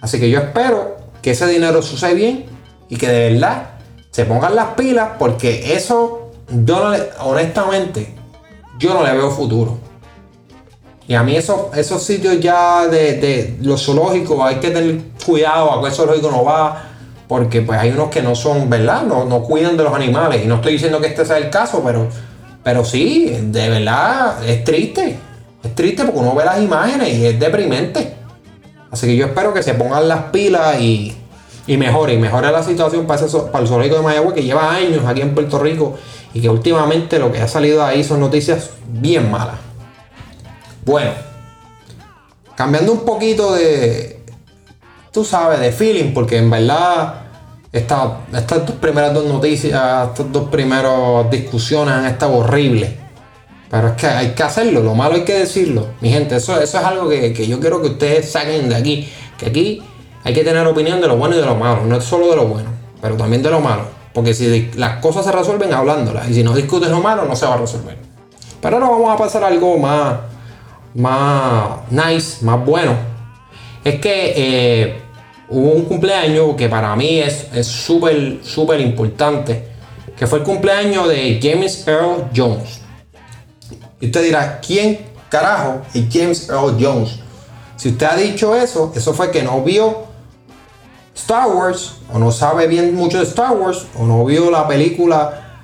Así 0.00 0.18
que 0.18 0.28
yo 0.28 0.40
espero 0.40 0.96
que 1.22 1.30
ese 1.30 1.46
dinero 1.46 1.80
suceda 1.80 2.12
bien 2.12 2.46
y 2.88 2.96
que 2.96 3.06
de 3.06 3.34
verdad 3.34 3.68
se 4.10 4.24
pongan 4.24 4.56
las 4.56 4.74
pilas 4.74 5.10
porque 5.16 5.76
eso, 5.76 6.32
yo 6.48 6.92
honestamente, 7.20 8.16
yo 8.80 8.94
no 8.94 9.04
le 9.04 9.12
veo 9.12 9.30
futuro. 9.30 9.83
Y 11.06 11.14
a 11.14 11.22
mí 11.22 11.36
esos, 11.36 11.76
esos 11.76 12.02
sitios 12.02 12.40
ya 12.40 12.86
de, 12.86 13.56
los 13.60 13.84
zoológicos 13.84 14.40
hay 14.40 14.56
que 14.56 14.70
tener 14.70 15.00
cuidado 15.24 15.72
a 15.72 15.84
qué 15.84 15.94
zoológico 15.94 16.30
no 16.30 16.44
va, 16.44 16.82
porque 17.28 17.60
pues 17.60 17.78
hay 17.78 17.90
unos 17.90 18.08
que 18.08 18.22
no 18.22 18.34
son, 18.34 18.70
¿verdad? 18.70 19.02
No, 19.02 19.24
no 19.24 19.42
cuidan 19.42 19.76
de 19.76 19.84
los 19.84 19.94
animales. 19.94 20.42
Y 20.44 20.46
no 20.46 20.56
estoy 20.56 20.72
diciendo 20.72 21.00
que 21.00 21.08
este 21.08 21.24
sea 21.26 21.36
el 21.36 21.50
caso, 21.50 21.82
pero, 21.84 22.08
pero 22.62 22.84
sí, 22.84 23.36
de 23.42 23.68
verdad 23.68 24.48
es 24.48 24.64
triste. 24.64 25.18
Es 25.62 25.74
triste 25.74 26.04
porque 26.04 26.20
uno 26.20 26.34
ve 26.34 26.44
las 26.44 26.60
imágenes 26.62 27.08
y 27.10 27.26
es 27.26 27.38
deprimente. 27.38 28.14
Así 28.90 29.06
que 29.06 29.16
yo 29.16 29.26
espero 29.26 29.52
que 29.52 29.62
se 29.62 29.74
pongan 29.74 30.08
las 30.08 30.24
pilas 30.24 30.80
y, 30.80 31.14
y 31.66 31.76
mejore, 31.76 32.14
y 32.14 32.18
mejore 32.18 32.50
la 32.50 32.62
situación 32.62 33.06
para, 33.06 33.26
para 33.26 33.62
el 33.62 33.68
zoológico 33.68 33.96
de 33.96 34.02
Mayagüez 34.02 34.34
que 34.34 34.42
lleva 34.42 34.74
años 34.74 35.04
aquí 35.06 35.20
en 35.20 35.34
Puerto 35.34 35.58
Rico 35.58 35.96
y 36.32 36.40
que 36.40 36.48
últimamente 36.48 37.18
lo 37.18 37.30
que 37.30 37.40
ha 37.40 37.48
salido 37.48 37.84
ahí 37.84 38.04
son 38.04 38.20
noticias 38.20 38.70
bien 38.86 39.30
malas. 39.30 39.63
Bueno, 40.84 41.12
cambiando 42.54 42.92
un 42.92 43.04
poquito 43.04 43.54
de, 43.54 44.20
tú 45.10 45.24
sabes, 45.24 45.60
de 45.60 45.72
feeling, 45.72 46.12
porque 46.12 46.36
en 46.36 46.50
verdad 46.50 47.14
esta, 47.72 48.20
estas 48.32 48.66
dos 48.66 48.76
primeras 48.76 49.14
dos 49.14 49.24
noticias, 49.24 50.08
estas 50.10 50.30
dos 50.30 50.48
primeras 50.50 51.30
discusiones 51.30 51.94
han 51.94 52.06
estado 52.06 52.34
horribles. 52.34 52.92
Pero 53.70 53.88
es 53.88 53.94
que 53.94 54.06
hay 54.06 54.28
que 54.34 54.42
hacerlo, 54.42 54.80
lo 54.80 54.94
malo 54.94 55.14
hay 55.14 55.24
que 55.24 55.38
decirlo. 55.38 55.88
Mi 56.00 56.10
gente, 56.10 56.36
eso, 56.36 56.60
es 56.60 56.74
algo 56.74 57.08
que, 57.08 57.32
que 57.32 57.46
yo 57.46 57.58
quiero 57.58 57.82
que 57.82 57.88
ustedes 57.88 58.30
saquen 58.30 58.68
de 58.68 58.76
aquí. 58.76 59.08
Que 59.38 59.46
aquí 59.46 59.82
hay 60.22 60.32
que 60.32 60.44
tener 60.44 60.64
opinión 60.66 61.00
de 61.00 61.08
lo 61.08 61.16
bueno 61.16 61.34
y 61.34 61.40
de 61.40 61.46
lo 61.46 61.56
malo. 61.56 61.84
No 61.84 61.96
es 61.96 62.04
solo 62.04 62.28
de 62.30 62.36
lo 62.36 62.46
bueno, 62.46 62.70
pero 63.00 63.16
también 63.16 63.42
de 63.42 63.50
lo 63.50 63.60
malo. 63.60 63.86
Porque 64.12 64.32
si 64.34 64.70
las 64.76 64.98
cosas 64.98 65.24
se 65.24 65.32
resuelven 65.32 65.72
hablándolas. 65.72 66.28
Y 66.30 66.34
si 66.34 66.44
no 66.44 66.54
discutes 66.54 66.90
lo 66.90 67.00
malo, 67.00 67.24
no 67.24 67.34
se 67.34 67.46
va 67.46 67.54
a 67.54 67.56
resolver. 67.56 67.96
Pero 68.60 68.76
ahora 68.76 68.90
vamos 68.90 69.12
a 69.12 69.16
pasar 69.16 69.42
a 69.42 69.48
algo 69.48 69.76
más 69.78 70.33
más 70.94 71.90
nice, 71.90 72.44
más 72.44 72.64
bueno, 72.64 72.94
es 73.84 74.00
que 74.00 74.32
eh, 74.36 75.02
hubo 75.48 75.72
un 75.72 75.84
cumpleaños 75.84 76.56
que 76.56 76.68
para 76.68 76.94
mí 76.96 77.18
es 77.18 77.66
súper, 77.66 78.40
súper 78.42 78.80
importante, 78.80 79.68
que 80.16 80.26
fue 80.26 80.38
el 80.38 80.44
cumpleaños 80.44 81.08
de 81.08 81.40
James 81.42 81.86
Earl 81.86 82.30
Jones. 82.34 82.80
Y 84.00 84.06
usted 84.06 84.22
dirá, 84.22 84.60
¿quién 84.60 85.00
carajo 85.28 85.82
es 85.92 86.04
James 86.12 86.48
Earl 86.48 86.76
Jones? 86.78 87.20
Si 87.76 87.90
usted 87.90 88.06
ha 88.06 88.16
dicho 88.16 88.54
eso, 88.54 88.92
eso 88.94 89.12
fue 89.14 89.30
que 89.30 89.42
no 89.42 89.62
vio 89.62 90.04
Star 91.14 91.48
Wars, 91.48 91.96
o 92.12 92.18
no 92.18 92.30
sabe 92.30 92.66
bien 92.66 92.94
mucho 92.94 93.18
de 93.18 93.24
Star 93.24 93.52
Wars, 93.52 93.86
o 93.98 94.04
no 94.04 94.24
vio 94.24 94.50
la 94.50 94.66
película 94.66 95.60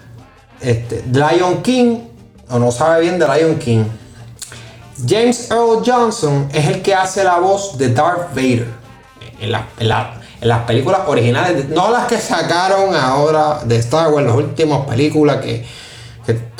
este, 0.60 1.04
Lion 1.12 1.62
King, 1.62 1.98
o 2.48 2.58
no 2.58 2.72
sabe 2.72 3.02
bien 3.02 3.18
de 3.18 3.26
Lion 3.26 3.58
King. 3.58 3.84
James 5.06 5.50
Earl 5.50 5.82
Johnson 5.84 6.48
es 6.52 6.66
el 6.66 6.82
que 6.82 6.94
hace 6.94 7.24
la 7.24 7.38
voz 7.38 7.78
de 7.78 7.92
Darth 7.92 8.34
Vader 8.34 8.68
en, 9.40 9.50
las 10.48 10.60
películas 10.66 11.02
originales, 11.06 11.68
no 11.68 11.90
las 11.90 12.06
que 12.06 12.18
sacaron 12.18 12.94
ahora 12.94 13.60
de 13.64 13.76
Star 13.76 14.10
Wars, 14.10 14.26
las 14.26 14.36
últimas 14.36 14.86
películas 14.86 15.38
que, 15.38 15.66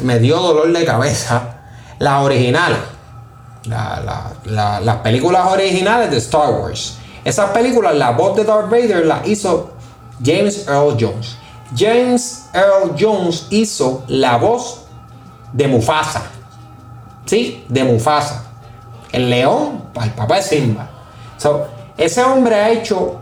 me 0.03 0.19
dio 0.19 0.39
dolor 0.39 0.73
de 0.73 0.85
cabeza, 0.85 1.61
las 1.99 2.23
originales, 2.23 2.79
las 3.67 4.97
películas 5.03 5.47
originales 5.47 6.11
de 6.11 6.17
Star 6.19 6.51
Wars. 6.51 6.97
Esas 7.25 7.51
películas, 7.51 7.95
la 7.95 8.11
voz 8.11 8.37
de 8.37 8.45
Darth 8.45 8.71
Vader 8.71 9.07
la 9.07 9.23
hizo 9.27 9.73
James 10.25 10.67
Earl 10.67 10.97
Jones. 10.99 11.37
James 11.77 12.47
Earl 12.53 12.97
Jones 12.99 13.47
hizo 13.51 14.03
la 14.09 14.37
voz 14.39 14.87
de 15.53 15.69
Mufasa. 15.69 16.23
Sí, 17.31 17.65
de 17.69 17.85
Mufasa. 17.85 18.43
El 19.13 19.31
león 19.31 19.85
el 20.03 20.11
papá 20.11 20.39
de 20.39 20.43
Simba. 20.43 20.91
ese 21.97 22.25
hombre 22.25 22.57
ha 22.57 22.71
hecho. 22.71 23.21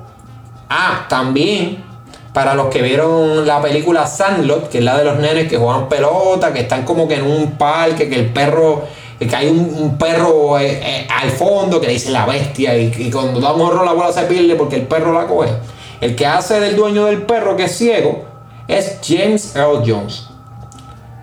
Ah, 0.70 1.04
también. 1.10 1.84
Para 2.32 2.54
los 2.54 2.68
que 2.68 2.80
vieron 2.80 3.46
la 3.46 3.60
película 3.60 4.06
Sandlot, 4.06 4.70
que 4.70 4.78
es 4.78 4.84
la 4.84 4.96
de 4.96 5.04
los 5.04 5.18
nenes 5.18 5.46
que 5.46 5.58
juegan 5.58 5.90
pelota, 5.90 6.54
que 6.54 6.60
están 6.60 6.86
como 6.86 7.06
que 7.06 7.16
en 7.16 7.24
un 7.24 7.58
parque, 7.58 8.08
que 8.08 8.14
el 8.14 8.32
perro 8.32 8.84
que 9.18 9.36
hay 9.36 9.48
un, 9.48 9.98
perro 9.98 10.58
eh, 10.58 10.80
eh, 10.82 11.08
al 11.10 11.30
fondo 11.30 11.78
que 11.78 11.88
dice 11.88 12.10
la 12.10 12.24
bestia 12.24 12.78
y, 12.78 13.10
cuando 13.10 13.40
da 13.40 13.52
un 13.52 13.60
horror 13.60 13.84
la 13.84 13.92
bola 13.92 14.10
se 14.10 14.22
pierde 14.22 14.54
porque 14.54 14.76
el 14.76 14.86
perro 14.86 15.12
la 15.12 15.26
coge. 15.26 15.52
El 16.00 16.16
que 16.16 16.24
hace 16.24 16.60
del 16.60 16.76
dueño 16.76 17.04
del 17.04 17.26
perro 17.26 17.56
que 17.56 17.64
es 17.64 17.76
ciego 17.76 18.24
es 18.68 19.00
James 19.06 19.54
Earl 19.54 19.82
Jones. 19.86 20.27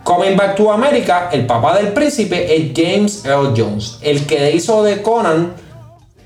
Coming 0.06 0.38
Back 0.38 0.56
to 0.56 0.72
America, 0.72 1.30
el 1.32 1.48
papá 1.48 1.76
del 1.76 1.92
príncipe 1.92 2.56
es 2.56 2.74
James 2.76 3.26
Earl 3.26 3.56
Jones. 3.58 3.98
El 4.04 4.28
que 4.28 4.52
hizo 4.52 4.84
de 4.84 5.02
Conan, 5.02 5.54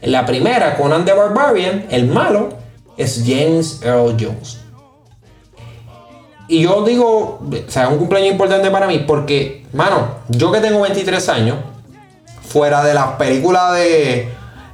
la 0.02 0.26
primera, 0.26 0.76
Conan 0.76 1.06
the 1.06 1.14
Barbarian, 1.14 1.86
el 1.90 2.08
malo, 2.08 2.50
es 2.98 3.24
James 3.26 3.80
Earl 3.82 4.18
Jones. 4.20 4.60
Y 6.50 6.64
yo 6.64 6.84
digo, 6.84 7.40
o 7.40 7.72
sea, 7.72 7.86
es 7.86 7.90
un 7.92 8.00
cumpleaños 8.00 8.34
importante 8.34 8.70
para 8.70 8.86
mí 8.86 9.06
porque, 9.08 9.66
mano, 9.72 10.16
yo 10.28 10.52
que 10.52 10.60
tengo 10.60 10.82
23 10.82 11.30
años, 11.30 11.58
fuera 12.42 12.84
de 12.84 12.94
las 12.94 13.14
películas 13.14 13.76
de, 13.76 14.28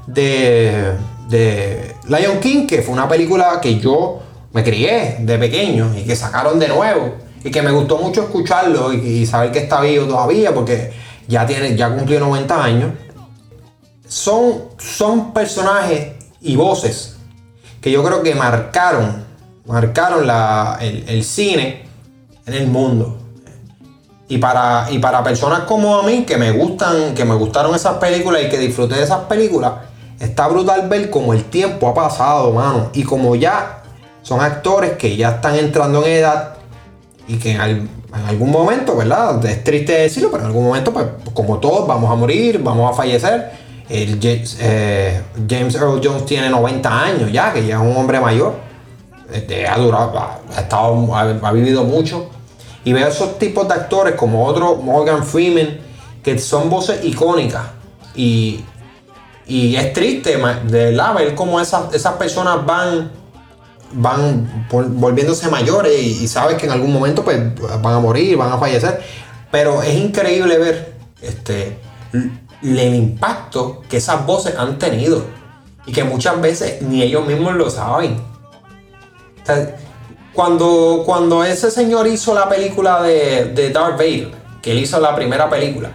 de, 0.07 0.93
de 1.29 1.95
Lion 2.07 2.39
King, 2.39 2.65
que 2.65 2.81
fue 2.81 2.95
una 2.95 3.07
película 3.07 3.59
que 3.61 3.77
yo 3.77 4.19
me 4.51 4.63
crié 4.63 5.17
de 5.19 5.37
pequeño 5.37 5.93
y 5.95 6.05
que 6.05 6.15
sacaron 6.15 6.57
de 6.57 6.69
nuevo 6.69 7.24
y 7.45 7.51
que 7.51 7.61
me 7.61 7.71
gustó 7.71 7.99
mucho 7.99 8.23
escucharlo 8.23 8.91
y, 8.91 9.23
saber 9.27 9.51
que 9.51 9.59
está 9.59 9.79
vivo 9.81 10.07
todavía 10.07 10.51
porque 10.51 10.91
ya 11.27 11.45
tiene 11.45 11.77
ya 11.77 11.95
cumplió 11.95 12.19
90 12.19 12.63
años. 12.63 12.91
Son 14.07 14.63
son 14.79 15.31
personajes 15.31 16.13
y 16.41 16.55
voces 16.55 17.17
que 17.79 17.91
yo 17.91 18.03
creo 18.03 18.23
que 18.23 18.33
marcaron 18.33 19.23
marcaron 19.67 20.27
el, 20.81 21.23
cine 21.23 21.87
en 22.47 22.53
el 22.55 22.67
mundo. 22.67 23.19
Y 24.27 24.39
para, 24.39 24.87
y 24.89 24.97
para 24.97 25.23
personas 25.23 25.61
como 25.61 25.99
a 25.99 26.01
mí 26.01 26.23
que 26.23 26.37
me 26.37 26.51
gustan 26.51 27.13
que 27.13 27.25
me 27.25 27.35
gustaron 27.35 27.75
esas 27.75 27.97
películas 27.97 28.41
y 28.43 28.49
que 28.49 28.57
disfruté 28.57 28.95
de 28.95 29.03
esas 29.03 29.25
películas 29.25 29.73
está 30.19 30.47
brutal 30.47 30.89
ver 30.89 31.11
cómo 31.11 31.31
el 31.31 31.43
tiempo 31.43 31.89
ha 31.89 31.93
pasado 31.93 32.51
mano. 32.51 32.89
Y 32.93 33.03
como 33.03 33.35
ya 33.35 33.83
son 34.23 34.41
actores 34.41 34.93
que 34.93 35.15
ya 35.15 35.29
están 35.29 35.53
entrando 35.57 36.03
en 36.03 36.11
edad 36.11 36.54
y 37.27 37.37
que 37.37 37.51
en, 37.51 37.89
algún 38.27 38.51
momento, 38.51 38.95
¿verdad? 38.95 39.43
Es 39.45 39.63
triste 39.63 39.93
decirlo, 39.93 40.29
pero 40.31 40.43
en 40.43 40.47
algún 40.47 40.65
momento, 40.65 40.93
pues, 40.93 41.05
como 41.33 41.57
todos, 41.57 41.87
vamos 41.87 42.11
a 42.11 42.15
morir, 42.15 42.61
vamos 42.61 42.91
a 42.91 42.93
fallecer. 42.95 43.51
Eh, 43.89 44.17
James, 44.21 45.75
Earl 45.75 46.01
Jones 46.03 46.25
tiene 46.25 46.49
90 46.49 47.03
años 47.03 47.31
ya, 47.31 47.53
que 47.53 47.65
ya 47.65 47.75
es 47.75 47.81
un 47.81 47.95
hombre 47.95 48.19
mayor. 48.19 48.53
Este, 49.31 49.67
ha 49.67 49.77
durado, 49.77 50.17
ha, 50.17 50.59
estado, 50.59 51.15
ha, 51.15 51.51
vivido 51.51 51.83
mucho. 51.83 52.29
Y 52.83 52.93
veo 52.93 53.07
esos 53.07 53.39
tipos 53.39 53.67
de 53.67 53.73
actores 53.73 54.15
como 54.15 54.45
otro 54.45 54.75
Morgan 54.77 55.25
Freeman, 55.25 55.79
que 56.23 56.37
son 56.37 56.69
voces 56.69 57.03
icónicas. 57.03 57.63
Y, 58.15 58.63
y 59.47 59.75
es 59.75 59.93
triste, 59.93 60.37
ver 60.65 61.35
cómo 61.35 61.59
esas, 61.59 61.93
esas 61.93 62.13
personas 62.13 62.65
van 62.65 63.11
van 63.93 64.67
volviéndose 64.69 65.49
mayores 65.49 66.01
y, 66.01 66.27
sabes 66.27 66.57
que 66.57 66.65
en 66.65 66.71
algún 66.71 66.91
momento 66.91 67.23
pues, 67.23 67.39
van 67.81 67.93
a 67.93 67.99
morir, 67.99 68.37
van 68.37 68.51
a 68.51 68.57
fallecer. 68.57 69.01
Pero 69.51 69.81
es 69.81 69.95
increíble 69.95 70.57
ver 70.57 70.95
este, 71.21 71.77
el 72.61 72.95
impacto 72.95 73.81
que 73.89 73.97
esas 73.97 74.25
voces 74.25 74.55
han 74.57 74.77
tenido 74.77 75.23
y 75.85 75.91
que 75.91 76.03
muchas 76.03 76.39
veces 76.41 76.81
ni 76.81 77.01
ellos 77.01 77.25
mismos 77.25 77.55
lo 77.55 77.69
saben. 77.69 78.21
cuando, 80.33 81.03
cuando 81.05 81.43
ese 81.43 81.71
señor 81.71 82.07
hizo 82.07 82.33
la 82.33 82.49
película 82.49 83.01
de, 83.01 83.53
de 83.53 83.69
Darth 83.69 83.97
Vader, 83.97 84.31
que 84.61 84.71
él 84.71 84.79
hizo 84.79 84.99
la 84.99 85.15
primera 85.15 85.49
película, 85.49 85.91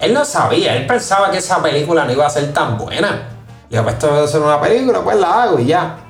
él 0.00 0.14
no 0.14 0.24
sabía, 0.24 0.76
él 0.76 0.86
pensaba 0.86 1.30
que 1.30 1.38
esa 1.38 1.62
película 1.62 2.04
no 2.04 2.12
iba 2.12 2.26
a 2.26 2.30
ser 2.30 2.52
tan 2.52 2.76
buena. 2.76 3.28
Y 3.70 3.78
pues 3.78 3.94
esto 3.94 4.10
va 4.10 4.24
a 4.24 4.26
ser 4.26 4.40
una 4.40 4.60
película, 4.60 5.00
pues 5.02 5.18
la 5.18 5.44
hago 5.44 5.60
y 5.60 5.66
ya. 5.66 6.09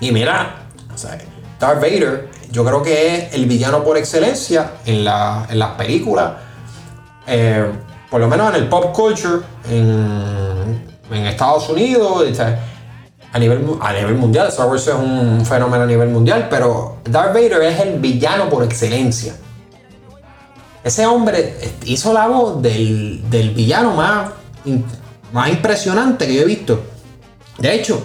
Y 0.00 0.12
mira, 0.12 0.66
Darth 1.58 1.80
Vader, 1.80 2.30
yo 2.50 2.64
creo 2.64 2.82
que 2.82 3.16
es 3.16 3.34
el 3.34 3.46
villano 3.46 3.84
por 3.84 3.98
excelencia 3.98 4.72
en, 4.86 5.04
las 5.04 5.70
películas. 5.76 6.32
Eh, 7.26 7.70
por 8.10 8.20
lo 8.20 8.26
menos 8.26 8.50
en 8.54 8.62
el 8.62 8.68
pop 8.68 8.92
culture, 8.92 9.42
en, 9.70 10.90
Estados 11.10 11.68
Unidos, 11.68 12.24
a 13.32 13.38
nivel, 13.38 13.66
a 13.80 13.92
nivel 13.92 14.14
mundial. 14.14 14.48
Star 14.48 14.68
Wars 14.68 14.86
es 14.86 14.94
un 14.94 15.44
fenómeno 15.44 15.84
a 15.84 15.86
nivel 15.86 16.08
mundial, 16.08 16.46
pero 16.48 16.98
Darth 17.04 17.34
Vader 17.34 17.62
es 17.62 17.80
el 17.80 17.98
villano 17.98 18.48
por 18.48 18.64
excelencia. 18.64 19.34
Ese 20.82 21.06
hombre 21.06 21.56
hizo 21.84 22.12
la 22.12 22.26
voz 22.26 22.62
del, 22.62 23.28
del 23.28 23.50
villano 23.50 23.92
más, 23.92 24.30
más 25.32 25.50
impresionante 25.50 26.26
que 26.26 26.34
yo 26.34 26.42
he 26.42 26.46
visto. 26.46 26.80
De 27.58 27.74
hecho, 27.74 28.02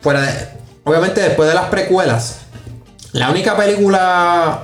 fuera 0.00 0.22
de, 0.22 0.48
obviamente 0.84 1.20
después 1.20 1.48
de 1.48 1.54
las 1.54 1.66
precuelas, 1.66 2.40
la 3.12 3.30
única 3.30 3.56
película, 3.56 4.60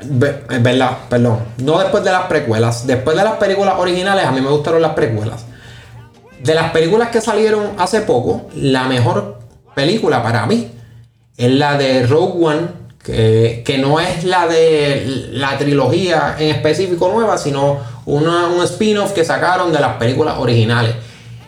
verdad, 0.00 0.98
perdón, 1.08 1.40
no 1.58 1.78
después 1.78 2.04
de 2.04 2.12
las 2.12 2.24
precuelas, 2.24 2.86
después 2.86 3.16
de 3.16 3.24
las 3.24 3.34
películas 3.34 3.74
originales, 3.78 4.24
a 4.24 4.32
mí 4.32 4.40
me 4.40 4.50
gustaron 4.50 4.80
las 4.80 4.94
precuelas. 4.94 5.44
De 6.40 6.54
las 6.54 6.70
películas 6.70 7.08
que 7.10 7.20
salieron 7.20 7.72
hace 7.78 8.00
poco, 8.02 8.48
la 8.54 8.84
mejor 8.84 9.40
película 9.74 10.22
para 10.22 10.46
mí 10.46 10.70
es 11.36 11.50
la 11.50 11.76
de 11.76 12.06
Rogue 12.06 12.46
One, 12.46 12.68
que, 13.02 13.62
que 13.64 13.78
no 13.78 13.98
es 13.98 14.24
la 14.24 14.46
de 14.46 15.30
la 15.32 15.58
trilogía 15.58 16.36
en 16.38 16.48
específico 16.48 17.10
nueva, 17.12 17.36
sino 17.38 17.78
una, 18.06 18.46
un 18.46 18.62
spin-off 18.64 19.12
que 19.12 19.24
sacaron 19.24 19.72
de 19.72 19.80
las 19.80 19.96
películas 19.96 20.36
originales. 20.38 20.94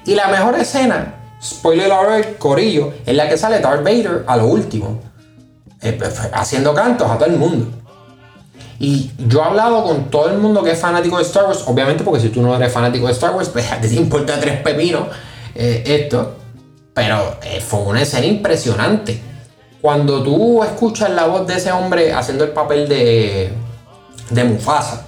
Y 0.04 0.14
la 0.14 0.28
mejor 0.28 0.58
escena 0.58 1.21
spoiler 1.42 1.90
alert, 1.90 2.38
Corillo, 2.38 2.92
es 3.04 3.14
la 3.14 3.28
que 3.28 3.36
sale 3.36 3.58
Darth 3.58 3.82
Vader 3.82 4.24
a 4.26 4.36
lo 4.36 4.46
último, 4.46 5.00
eh, 5.80 5.92
pues, 5.92 6.20
haciendo 6.32 6.72
cantos 6.74 7.10
a 7.10 7.18
todo 7.18 7.28
el 7.28 7.36
mundo. 7.36 7.66
Y 8.78 9.12
yo 9.28 9.40
he 9.40 9.44
hablado 9.44 9.84
con 9.84 10.10
todo 10.10 10.28
el 10.28 10.38
mundo 10.38 10.62
que 10.62 10.72
es 10.72 10.78
fanático 10.78 11.16
de 11.16 11.22
Star 11.22 11.44
Wars, 11.44 11.62
obviamente 11.66 12.02
porque 12.02 12.20
si 12.20 12.28
tú 12.30 12.42
no 12.42 12.54
eres 12.56 12.72
fanático 12.72 13.06
de 13.06 13.12
Star 13.12 13.34
Wars, 13.34 13.48
pues 13.48 13.64
te 13.80 13.94
importa 13.94 14.40
tres 14.40 14.60
pepinos 14.60 15.08
eh, 15.54 15.82
esto. 15.86 16.36
Pero 16.94 17.38
eh, 17.42 17.60
fue 17.60 17.80
una 17.80 18.02
escena 18.02 18.26
impresionante. 18.26 19.20
Cuando 19.80 20.22
tú 20.22 20.62
escuchas 20.62 21.10
la 21.10 21.26
voz 21.26 21.46
de 21.46 21.56
ese 21.56 21.72
hombre 21.72 22.12
haciendo 22.12 22.44
el 22.44 22.50
papel 22.50 22.88
de, 22.88 23.52
de 24.30 24.44
Mufasa, 24.44 25.06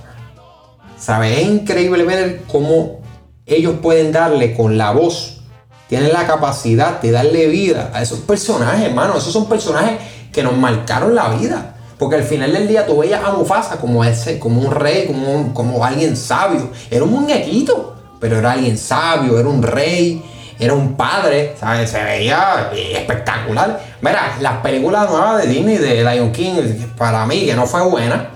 ¿sabes? 0.98 1.38
Es 1.38 1.46
increíble 1.46 2.04
ver 2.04 2.42
cómo 2.50 3.00
ellos 3.46 3.76
pueden 3.82 4.10
darle 4.10 4.54
con 4.54 4.78
la 4.78 4.92
voz 4.92 5.43
tienen 5.88 6.12
la 6.12 6.26
capacidad 6.26 7.00
de 7.00 7.10
darle 7.10 7.46
vida 7.46 7.90
a 7.92 8.02
esos 8.02 8.20
personajes, 8.20 8.86
hermano. 8.86 9.16
Esos 9.16 9.32
son 9.32 9.48
personajes 9.48 9.98
que 10.32 10.42
nos 10.42 10.56
marcaron 10.56 11.14
la 11.14 11.28
vida. 11.28 11.76
Porque 11.98 12.16
al 12.16 12.24
final 12.24 12.52
del 12.52 12.66
día 12.66 12.86
tú 12.86 12.98
veías 12.98 13.24
a 13.24 13.32
Mufasa 13.32 13.76
como 13.76 14.04
ese, 14.04 14.38
como 14.38 14.60
un 14.60 14.72
rey, 14.72 15.06
como, 15.06 15.54
como 15.54 15.84
alguien 15.84 16.16
sabio. 16.16 16.70
Era 16.90 17.04
un 17.04 17.10
muñequito, 17.12 17.94
pero 18.18 18.38
era 18.38 18.52
alguien 18.52 18.76
sabio, 18.76 19.38
era 19.38 19.48
un 19.48 19.62
rey, 19.62 20.22
era 20.58 20.74
un 20.74 20.94
padre, 20.94 21.54
¿sabes? 21.58 21.90
Se 21.90 22.02
veía 22.02 22.70
espectacular. 22.72 23.80
Mira, 24.00 24.36
las 24.40 24.56
películas 24.58 25.08
nuevas 25.08 25.42
de 25.42 25.48
Disney, 25.48 25.76
de 25.78 26.02
Lion 26.04 26.32
King, 26.32 26.54
para 26.96 27.26
mí 27.26 27.44
que 27.44 27.54
no 27.54 27.66
fue 27.66 27.82
buena. 27.82 28.30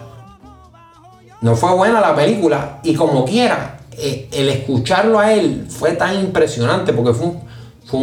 No 1.40 1.56
fue 1.56 1.72
buena 1.74 2.00
la 2.00 2.14
película. 2.14 2.78
Y 2.82 2.94
como 2.94 3.24
quiera, 3.24 3.77
eh, 4.00 4.28
el 4.32 4.48
escucharlo 4.48 5.18
a 5.18 5.32
él 5.32 5.66
fue 5.68 5.92
tan 5.92 6.14
impresionante 6.20 6.92
porque 6.92 7.12
fue, 7.12 7.32
fue, 7.84 8.00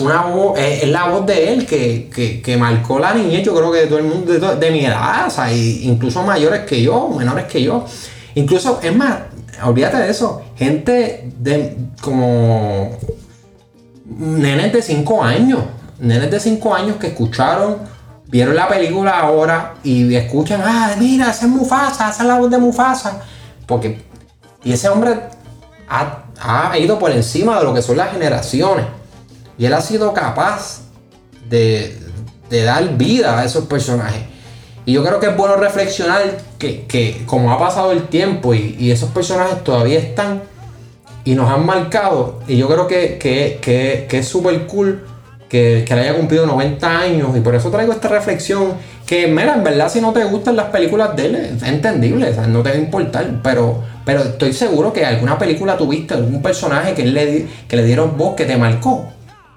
una 0.00 0.22
voz, 0.26 0.58
es, 0.58 0.88
la 0.88 1.08
voz 1.08 1.24
de 1.24 1.52
él 1.52 1.66
que, 1.66 2.56
marcó 2.58 2.98
la 2.98 3.14
niñez, 3.14 3.42
yo 3.42 3.54
creo 3.54 3.72
que 3.72 3.86
todo 3.86 3.98
el 3.98 4.04
mundo, 4.04 4.32
de, 4.32 4.70
mi 4.70 4.84
edad, 4.84 5.28
o 5.28 5.30
sea, 5.30 5.50
incluso 5.52 6.22
mayores 6.22 6.66
que 6.66 6.82
yo, 6.82 7.08
menores 7.08 7.46
que 7.46 7.62
yo. 7.62 7.86
Incluso, 8.34 8.80
es 8.82 8.94
más, 8.94 9.16
olvídate 9.64 9.96
de 9.96 10.10
eso, 10.10 10.42
gente 10.56 11.30
de 11.38 11.76
como 12.02 12.90
nenes 14.04 14.72
de 14.74 14.82
5 14.82 15.24
años, 15.24 15.60
nenes 16.00 16.30
de 16.30 16.38
5 16.38 16.74
años 16.74 16.96
que 16.96 17.06
escucharon, 17.06 17.78
vieron 18.28 18.54
la 18.54 18.68
película 18.68 19.20
ahora 19.20 19.74
y 19.82 20.14
escuchan, 20.14 20.60
ah, 20.62 20.94
mira, 20.98 21.30
ese 21.30 21.46
es 21.46 21.50
Mufasa, 21.50 22.10
esa 22.10 22.22
es 22.22 22.28
la 22.28 22.38
voz 22.38 22.50
de 22.50 22.58
Mufasa. 22.58 23.22
Porque, 23.66 24.02
y 24.64 24.72
ese 24.72 24.88
hombre 24.88 25.18
ha, 25.88 26.78
ido 26.78 26.98
por 26.98 27.10
encima 27.10 27.58
de 27.58 27.64
lo 27.64 27.74
que 27.74 27.82
son 27.82 27.96
las 27.96 28.12
generaciones. 28.12 28.86
Y 29.58 29.66
él 29.66 29.74
ha 29.74 29.80
sido 29.80 30.12
capaz 30.12 30.82
de, 31.48 31.98
de 32.50 32.62
dar 32.62 32.96
vida 32.96 33.38
a 33.38 33.44
esos 33.44 33.66
personajes. 33.66 34.22
Y 34.84 34.92
yo 34.92 35.04
creo 35.04 35.18
que 35.18 35.26
es 35.26 35.36
bueno 35.36 35.56
reflexionar 35.56 36.38
que, 36.58 37.22
como 37.26 37.52
ha 37.52 37.58
pasado 37.58 37.92
el 37.92 38.06
tiempo 38.06 38.54
y, 38.54 38.90
esos 38.90 39.10
personajes 39.10 39.64
todavía 39.64 39.98
están 39.98 40.42
y 41.24 41.34
nos 41.34 41.50
han 41.50 41.66
marcado, 41.66 42.40
y 42.46 42.56
yo 42.56 42.68
creo 42.68 42.86
que, 42.86 43.18
que 43.18 44.06
es 44.18 44.28
súper 44.28 44.66
cool 44.68 45.04
que, 45.48 45.84
que 45.86 45.94
le 45.94 46.02
haya 46.02 46.14
cumplido 46.14 46.46
90 46.46 46.98
años 46.98 47.36
y 47.36 47.40
por 47.40 47.54
eso 47.54 47.70
traigo 47.70 47.92
esta 47.92 48.08
reflexión 48.08 48.74
que, 49.06 49.28
mira, 49.28 49.54
en 49.54 49.62
verdad 49.62 49.88
si 49.88 50.00
no 50.00 50.12
te 50.12 50.24
gustan 50.24 50.56
las 50.56 50.66
películas 50.66 51.14
de 51.14 51.26
él, 51.26 51.34
es 51.36 51.62
entendible, 51.62 52.32
no 52.48 52.62
te 52.62 52.70
va 52.70 52.74
a 52.74 52.78
importar, 52.78 53.40
pero, 53.42 53.82
pero 54.04 54.22
estoy 54.22 54.52
seguro 54.52 54.92
que 54.92 55.06
alguna 55.06 55.38
película 55.38 55.76
tuviste, 55.76 56.14
algún 56.14 56.42
personaje 56.42 56.92
que, 56.92 57.06
le, 57.06 57.46
que 57.68 57.76
le 57.76 57.84
dieron 57.84 58.16
voz 58.16 58.34
que 58.34 58.44
te 58.44 58.56
marcó. 58.56 59.08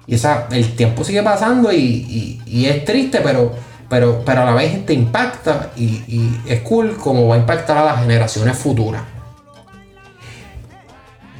Y 0.06 0.14
esa, 0.14 0.46
el 0.52 0.74
tiempo 0.76 1.04
sigue 1.04 1.22
pasando 1.22 1.72
y, 1.72 2.40
es 2.46 2.84
triste, 2.84 3.20
pero, 3.22 3.52
pero, 3.88 4.22
pero 4.24 4.42
a 4.42 4.44
la 4.44 4.54
vez 4.54 4.86
te 4.86 4.92
impacta 4.92 5.70
y, 5.76 6.32
es 6.46 6.60
cool 6.60 6.96
como 6.96 7.26
va 7.26 7.34
a 7.34 7.38
impactar 7.38 7.76
a 7.76 7.84
las 7.84 8.00
generaciones 8.00 8.56
futuras. 8.56 9.02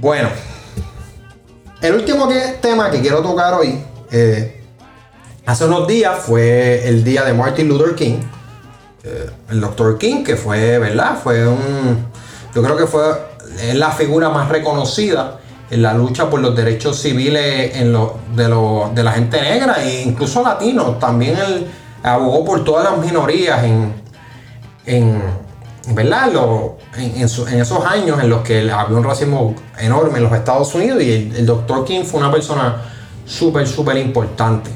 Bueno, 0.01 0.29
el 1.81 1.95
último 1.95 2.29
tema 2.61 2.91
que 2.91 3.01
quiero 3.01 3.23
tocar 3.23 3.55
hoy, 3.55 3.79
eh, 4.11 4.63
hace 5.47 5.65
unos 5.65 5.87
días 5.87 6.19
fue 6.19 6.89
el 6.89 7.05
día 7.05 7.25
de 7.25 7.33
Martin 7.35 7.69
Luther 7.69 7.95
King. 7.95 8.19
El 9.51 9.61
Dr. 9.61 9.97
King, 9.97 10.23
que 10.23 10.37
fue, 10.37 10.79
¿verdad? 10.79 11.19
Fue 11.23 11.49
un. 11.49 12.07
Yo 12.55 12.63
creo 12.63 12.77
que 12.77 12.87
fue 12.87 13.03
la 13.75 13.91
figura 13.91 14.29
más 14.29 14.49
reconocida 14.49 15.41
en 15.71 15.83
la 15.83 15.95
lucha 15.95 16.29
por 16.29 16.41
los 16.41 16.55
derechos 16.55 16.99
civiles 16.99 17.73
de, 17.73 19.03
la 19.03 19.13
gente 19.13 19.41
negra 19.41 19.83
e 19.83 20.03
incluso 20.03 20.43
latinos. 20.43 20.99
También 20.99 21.37
él 21.37 21.67
abogó 22.03 22.45
por 22.45 22.65
todas 22.65 22.85
las 22.85 22.99
minorías 23.05 23.63
en, 24.85 25.23
¿verdad? 25.95 26.31
en, 26.97 27.23
esos 27.23 27.87
años 27.87 28.21
en 28.21 28.29
los 28.29 28.43
que 28.43 28.71
había 28.71 28.97
un 28.97 29.05
racismo 29.05 29.55
enorme 29.79 30.19
en 30.19 30.25
los 30.25 30.33
Estados 30.33 30.75
Unidos 30.75 31.03
y 31.03 31.33
el, 31.37 31.47
doctor 31.47 31.85
King 31.85 32.03
fue 32.03 32.21
una 32.21 32.33
persona 32.33 32.83
súper, 33.25 33.67
súper 33.67 33.97
importante. 33.99 34.71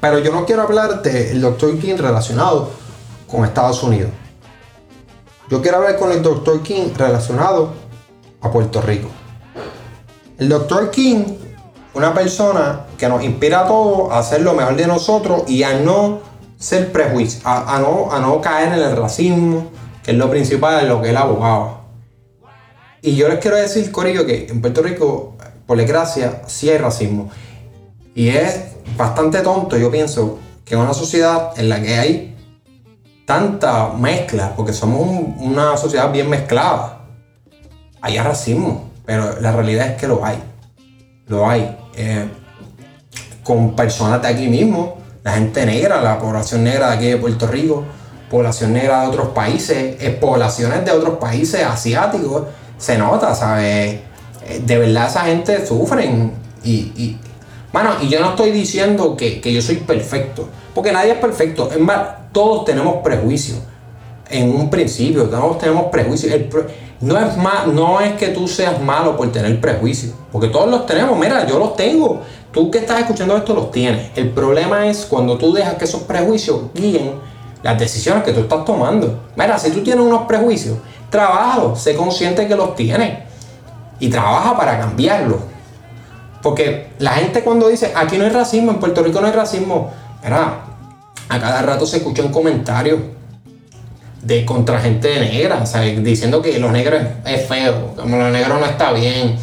Pero 0.00 0.18
yo 0.18 0.32
no 0.32 0.46
quiero 0.46 0.62
hablar 0.62 1.02
del 1.02 1.40
doctor 1.40 1.78
King 1.78 1.96
relacionado 1.96 2.70
con 3.26 3.44
Estados 3.44 3.82
Unidos. 3.82 4.10
Yo 5.50 5.62
quiero 5.62 5.78
hablar 5.78 5.96
con 5.96 6.12
el 6.12 6.22
doctor 6.22 6.62
King 6.62 6.90
relacionado 6.96 7.72
a 8.40 8.50
Puerto 8.50 8.80
Rico. 8.82 9.08
El 10.38 10.48
Dr. 10.48 10.90
King, 10.90 11.24
una 11.94 12.14
persona 12.14 12.86
que 12.96 13.08
nos 13.08 13.24
inspira 13.24 13.60
a 13.60 13.66
todos 13.66 14.12
a 14.12 14.18
hacer 14.18 14.42
lo 14.42 14.54
mejor 14.54 14.76
de 14.76 14.86
nosotros 14.86 15.42
y 15.48 15.62
a 15.62 15.80
no 15.80 16.20
ser 16.58 16.92
prejuicio, 16.92 17.40
a, 17.44 17.78
no, 17.80 18.12
a 18.12 18.20
no 18.20 18.40
caer 18.40 18.74
en 18.74 18.80
el 18.84 18.96
racismo, 18.96 19.70
que 20.02 20.10
es 20.10 20.16
lo 20.16 20.30
principal 20.30 20.82
de 20.82 20.88
lo 20.88 21.00
que 21.00 21.10
él 21.10 21.16
abogaba. 21.16 21.78
Y 23.00 23.16
yo 23.16 23.28
les 23.28 23.38
quiero 23.38 23.56
decir, 23.56 23.90
Corillo, 23.90 24.26
que 24.26 24.48
en 24.48 24.60
Puerto 24.60 24.82
Rico, 24.82 25.37
por 25.68 25.76
desgracia, 25.76 26.42
sí 26.46 26.70
hay 26.70 26.78
racismo. 26.78 27.30
Y 28.14 28.30
es 28.30 28.68
bastante 28.96 29.42
tonto, 29.42 29.76
yo 29.76 29.90
pienso, 29.90 30.38
que 30.64 30.74
en 30.74 30.80
una 30.80 30.94
sociedad 30.94 31.52
en 31.58 31.68
la 31.68 31.82
que 31.82 31.94
hay 31.98 32.36
tanta 33.26 33.90
mezcla, 33.90 34.54
porque 34.56 34.72
somos 34.72 35.06
una 35.38 35.76
sociedad 35.76 36.10
bien 36.10 36.30
mezclada, 36.30 37.02
haya 38.00 38.22
racismo. 38.22 38.90
Pero 39.04 39.38
la 39.42 39.52
realidad 39.52 39.88
es 39.88 40.00
que 40.00 40.08
lo 40.08 40.24
hay. 40.24 40.42
Lo 41.26 41.46
hay. 41.46 41.76
Eh, 41.94 42.26
con 43.44 43.76
personas 43.76 44.22
de 44.22 44.28
aquí 44.28 44.48
mismo, 44.48 44.96
la 45.22 45.32
gente 45.32 45.66
negra, 45.66 46.00
la 46.00 46.18
población 46.18 46.64
negra 46.64 46.90
de 46.90 46.96
aquí 46.96 47.06
de 47.08 47.16
Puerto 47.18 47.46
Rico, 47.46 47.84
población 48.30 48.72
negra 48.72 49.02
de 49.02 49.08
otros 49.08 49.28
países, 49.28 49.96
eh, 50.00 50.16
poblaciones 50.18 50.82
de 50.86 50.92
otros 50.92 51.18
países 51.18 51.62
asiáticos, 51.62 52.44
se 52.78 52.96
nota, 52.96 53.34
¿sabes? 53.34 54.08
De 54.64 54.78
verdad 54.78 55.08
esa 55.08 55.22
gente 55.22 55.66
sufren 55.66 56.32
y, 56.64 56.92
y 56.96 57.18
bueno, 57.72 57.90
y 58.00 58.08
yo 58.08 58.20
no 58.20 58.30
estoy 58.30 58.50
diciendo 58.50 59.16
que, 59.16 59.40
que, 59.40 59.52
yo 59.52 59.60
soy 59.60 59.76
perfecto, 59.76 60.48
porque 60.74 60.90
nadie 60.90 61.12
es 61.12 61.18
perfecto. 61.18 61.70
Es 61.70 61.78
más, 61.78 62.00
todos 62.32 62.64
tenemos 62.64 62.96
prejuicios. 63.04 63.58
En 64.30 64.54
un 64.54 64.68
principio, 64.68 65.24
todos 65.24 65.58
tenemos 65.58 65.84
prejuicios. 65.84 66.32
El, 66.32 66.48
no 67.00 67.18
es, 67.18 67.36
no 67.72 68.00
es 68.00 68.14
que 68.14 68.28
tú 68.28 68.48
seas 68.48 68.80
malo 68.80 69.16
por 69.16 69.30
tener 69.30 69.60
prejuicios, 69.60 70.12
porque 70.32 70.48
todos 70.48 70.68
los 70.68 70.86
tenemos, 70.86 71.18
mira, 71.18 71.46
yo 71.46 71.58
los 71.58 71.76
tengo. 71.76 72.22
Tú 72.50 72.70
que 72.70 72.78
estás 72.78 73.00
escuchando 73.00 73.36
esto 73.36 73.54
los 73.54 73.70
tienes. 73.70 74.10
El 74.16 74.30
problema 74.30 74.86
es 74.88 75.04
cuando 75.04 75.36
tú 75.36 75.52
dejas 75.52 75.74
que 75.74 75.84
esos 75.84 76.02
prejuicios 76.02 76.72
guíen 76.74 77.12
las 77.62 77.78
decisiones 77.78 78.24
que 78.24 78.32
tú 78.32 78.40
estás 78.40 78.64
tomando. 78.64 79.24
Mira, 79.36 79.58
si 79.58 79.70
tú 79.70 79.82
tienes 79.82 80.04
unos 80.04 80.22
prejuicios, 80.22 80.78
trabaja, 81.10 81.76
sé 81.76 81.94
consciente 81.94 82.48
que 82.48 82.56
los 82.56 82.74
tienes 82.74 83.27
y 84.00 84.08
trabaja 84.08 84.56
para 84.56 84.78
cambiarlos. 84.78 85.40
Porque 86.42 86.88
la 86.98 87.12
gente 87.12 87.42
cuando 87.42 87.68
dice, 87.68 87.92
aquí 87.96 88.16
no 88.16 88.24
hay 88.24 88.30
racismo, 88.30 88.70
en 88.70 88.78
Puerto 88.78 89.02
Rico 89.02 89.20
no 89.20 89.26
hay 89.26 89.32
racismo, 89.32 89.92
a 90.22 91.40
cada 91.40 91.62
rato 91.62 91.86
se 91.86 91.98
escuchan 91.98 92.28
comentarios 92.28 93.00
de 94.22 94.44
contra 94.44 94.80
gente 94.80 95.18
negra, 95.20 95.64
sea, 95.66 95.82
diciendo 95.82 96.42
que 96.42 96.58
los 96.58 96.70
negros 96.72 97.02
es 97.24 97.46
feo, 97.46 97.94
como 97.96 98.16
los 98.16 98.32
negros 98.32 98.60
no 98.60 98.66
está 98.66 98.92
bien. 98.92 99.36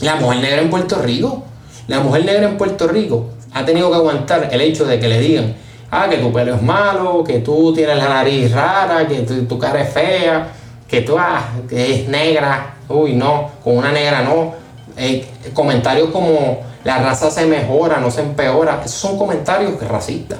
La 0.00 0.16
mujer 0.16 0.40
negra 0.40 0.62
en 0.62 0.70
Puerto 0.70 1.00
Rico, 1.02 1.44
la 1.86 2.00
mujer 2.00 2.24
negra 2.24 2.48
en 2.48 2.56
Puerto 2.56 2.88
Rico 2.88 3.30
ha 3.52 3.64
tenido 3.64 3.90
que 3.90 3.96
aguantar 3.96 4.48
el 4.50 4.60
hecho 4.60 4.86
de 4.86 4.98
que 4.98 5.08
le 5.08 5.20
digan, 5.20 5.54
ah, 5.90 6.08
que 6.08 6.18
tu 6.18 6.32
pelo 6.32 6.54
es 6.54 6.62
malo, 6.62 7.24
que 7.24 7.40
tú 7.40 7.72
tienes 7.74 7.96
la 7.96 8.08
nariz 8.08 8.52
rara, 8.52 9.06
que 9.06 9.20
tu, 9.20 9.58
cara 9.58 9.82
es 9.82 9.92
fea, 9.92 10.48
que 10.90 11.02
tú, 11.02 11.16
ah, 11.18 11.48
que 11.68 11.94
es 11.94 12.08
negra, 12.08 12.74
uy, 12.88 13.14
no, 13.14 13.50
con 13.62 13.76
una 13.76 13.92
negra 13.92 14.22
no. 14.22 14.54
Eh, 14.96 15.24
comentarios 15.54 16.10
como 16.10 16.58
la 16.84 16.98
raza 16.98 17.30
se 17.30 17.46
mejora, 17.46 17.98
no 18.00 18.10
se 18.10 18.22
empeora, 18.22 18.82
esos 18.84 18.98
son 18.98 19.16
comentarios 19.16 19.80
racistas 19.88 20.38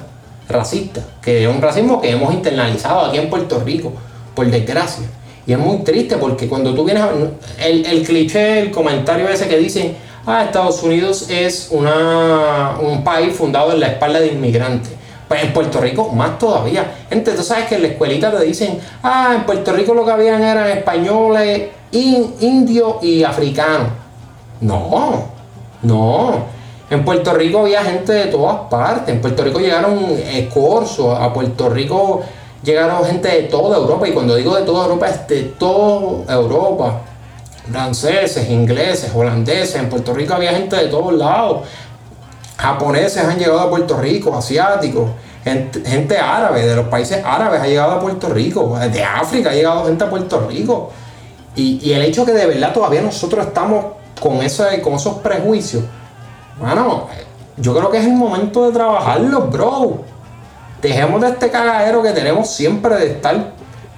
racista, 0.51 1.01
que 1.21 1.43
es 1.43 1.49
un 1.49 1.61
racismo 1.61 2.01
que 2.01 2.11
hemos 2.11 2.33
internalizado 2.33 3.05
aquí 3.05 3.17
en 3.17 3.29
Puerto 3.29 3.59
Rico, 3.59 3.93
por 4.35 4.45
desgracia. 4.47 5.05
Y 5.47 5.53
es 5.53 5.59
muy 5.59 5.77
triste 5.77 6.17
porque 6.17 6.47
cuando 6.47 6.75
tú 6.75 6.83
vienes 6.83 7.03
a, 7.03 7.11
el, 7.65 7.85
el 7.85 8.03
cliché, 8.05 8.59
el 8.59 8.71
comentario 8.71 9.27
ese 9.29 9.47
que 9.47 9.57
dicen, 9.57 9.95
ah, 10.25 10.43
Estados 10.43 10.83
Unidos 10.83 11.29
es 11.29 11.69
una, 11.71 12.77
un 12.79 13.03
país 13.03 13.33
fundado 13.33 13.71
en 13.71 13.79
la 13.79 13.87
espalda 13.87 14.19
de 14.19 14.27
inmigrantes. 14.27 14.91
Pues 15.31 15.45
en 15.45 15.53
Puerto 15.53 15.79
Rico 15.79 16.09
más 16.09 16.37
todavía. 16.37 17.05
Gente, 17.09 17.31
tú 17.31 17.41
sabes 17.41 17.69
que 17.69 17.75
en 17.75 17.83
la 17.83 17.87
escuelita 17.87 18.37
te 18.37 18.43
dicen, 18.43 18.81
ah, 19.01 19.31
en 19.33 19.45
Puerto 19.45 19.71
Rico 19.71 19.93
lo 19.93 20.03
que 20.03 20.11
habían 20.11 20.43
eran 20.43 20.67
españoles, 20.67 21.69
indios 21.93 23.01
y 23.01 23.23
africanos. 23.23 23.87
No, 24.59 25.23
no. 25.83 26.33
En 26.89 27.05
Puerto 27.05 27.33
Rico 27.33 27.59
había 27.59 27.81
gente 27.81 28.11
de 28.11 28.25
todas 28.25 28.57
partes. 28.69 29.15
En 29.15 29.21
Puerto 29.21 29.41
Rico 29.45 29.59
llegaron 29.59 30.03
escorzos, 30.33 31.17
a 31.17 31.31
Puerto 31.31 31.69
Rico 31.69 32.23
llegaron 32.61 33.05
gente 33.05 33.29
de 33.29 33.43
toda 33.43 33.77
Europa. 33.77 34.09
Y 34.09 34.11
cuando 34.11 34.35
digo 34.35 34.57
de 34.57 34.63
toda 34.63 34.83
Europa, 34.83 35.07
es 35.07 35.27
de 35.29 35.43
toda 35.43 36.33
Europa. 36.33 37.03
Franceses, 37.71 38.49
ingleses, 38.49 39.09
holandeses. 39.15 39.75
En 39.75 39.87
Puerto 39.87 40.13
Rico 40.13 40.33
había 40.33 40.51
gente 40.51 40.75
de 40.75 40.87
todos 40.87 41.13
lados. 41.13 41.59
Japoneses 42.61 43.23
han 43.23 43.37
llegado 43.37 43.59
a 43.59 43.69
Puerto 43.69 43.97
Rico, 43.97 44.35
asiáticos. 44.35 45.09
Gente, 45.43 46.17
árabe, 46.19 46.65
de 46.65 46.75
los 46.75 46.87
países 46.87 47.23
árabes 47.25 47.61
ha 47.61 47.67
llegado 47.67 47.93
a 47.93 47.99
Puerto 47.99 48.29
Rico. 48.29 48.77
De 48.77 49.03
África 49.03 49.49
ha 49.49 49.53
llegado 49.53 49.85
gente 49.85 50.03
a 50.03 50.09
Puerto 50.09 50.47
Rico. 50.47 50.91
Y, 51.55 51.91
el 51.91 52.03
hecho 52.03 52.25
que 52.25 52.31
de 52.31 52.45
verdad 52.45 52.71
todavía 52.73 53.01
nosotros 53.01 53.47
estamos 53.47 53.85
con, 54.19 54.37
ese, 54.37 54.81
con 54.81 54.93
esos 54.93 55.15
prejuicios 55.15 55.83
bueno, 56.61 57.07
yo 57.57 57.75
creo 57.75 57.89
que 57.89 57.97
es 57.97 58.05
el 58.05 58.13
momento 58.13 58.67
de 58.67 58.73
trabajarlo, 58.73 59.41
bro. 59.47 60.03
Dejemos 60.79 61.21
de 61.21 61.29
este 61.29 61.49
cagadero 61.49 62.03
que 62.03 62.11
tenemos 62.11 62.49
siempre 62.51 62.95
de 62.95 63.11
estar 63.13 63.53